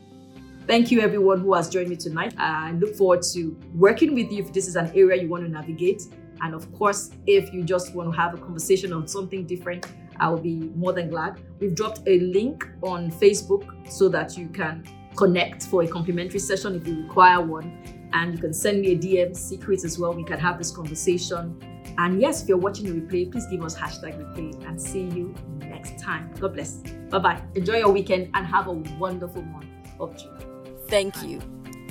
Thank 0.67 0.91
you, 0.91 1.01
everyone 1.01 1.41
who 1.41 1.53
has 1.55 1.69
joined 1.69 1.89
me 1.89 1.95
tonight. 1.95 2.33
I 2.37 2.71
look 2.73 2.95
forward 2.95 3.23
to 3.33 3.57
working 3.73 4.13
with 4.13 4.31
you 4.31 4.43
if 4.43 4.53
this 4.53 4.67
is 4.67 4.75
an 4.75 4.91
area 4.95 5.21
you 5.21 5.27
want 5.27 5.43
to 5.43 5.49
navigate. 5.49 6.03
And 6.41 6.53
of 6.53 6.71
course, 6.73 7.11
if 7.25 7.51
you 7.53 7.63
just 7.63 7.93
want 7.95 8.13
to 8.13 8.17
have 8.17 8.35
a 8.35 8.37
conversation 8.37 8.93
on 8.93 9.07
something 9.07 9.45
different, 9.45 9.87
I 10.19 10.29
will 10.29 10.39
be 10.39 10.71
more 10.75 10.93
than 10.93 11.09
glad. 11.09 11.41
We've 11.59 11.75
dropped 11.75 12.01
a 12.07 12.19
link 12.19 12.69
on 12.83 13.11
Facebook 13.11 13.91
so 13.91 14.07
that 14.09 14.37
you 14.37 14.47
can 14.49 14.83
connect 15.15 15.63
for 15.63 15.83
a 15.83 15.87
complimentary 15.87 16.39
session 16.39 16.75
if 16.75 16.87
you 16.87 17.03
require 17.03 17.41
one. 17.41 18.09
And 18.13 18.33
you 18.33 18.39
can 18.39 18.53
send 18.53 18.81
me 18.81 18.91
a 18.91 18.97
DM 18.97 19.35
secret 19.35 19.83
as 19.83 19.97
well. 19.97 20.13
We 20.13 20.23
can 20.23 20.39
have 20.39 20.57
this 20.57 20.71
conversation. 20.71 21.59
And 21.97 22.21
yes, 22.21 22.43
if 22.43 22.49
you're 22.49 22.57
watching 22.57 22.85
the 22.85 23.01
replay, 23.01 23.31
please 23.31 23.47
give 23.47 23.63
us 23.63 23.75
hashtag 23.75 24.17
replay 24.17 24.67
and 24.67 24.79
see 24.81 25.01
you 25.01 25.33
next 25.59 25.99
time. 25.99 26.31
God 26.39 26.53
bless. 26.53 26.75
Bye 27.09 27.19
bye. 27.19 27.43
Enjoy 27.55 27.77
your 27.77 27.91
weekend 27.91 28.29
and 28.35 28.45
have 28.45 28.67
a 28.67 28.73
wonderful 28.73 29.41
month 29.41 29.65
of 29.99 30.17
June. 30.17 30.50
Thank 30.91 31.23
you 31.23 31.39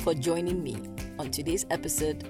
for 0.00 0.12
joining 0.12 0.62
me 0.62 0.76
on 1.18 1.30
today's 1.30 1.64
episode 1.70 2.22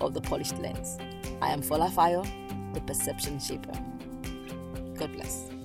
of 0.00 0.12
The 0.12 0.20
Polished 0.20 0.58
Lens. 0.58 0.98
I 1.40 1.52
am 1.52 1.62
Folafayo, 1.62 2.26
the 2.74 2.80
Perception 2.80 3.38
Shaper. 3.38 3.70
God 4.98 5.12
bless. 5.12 5.55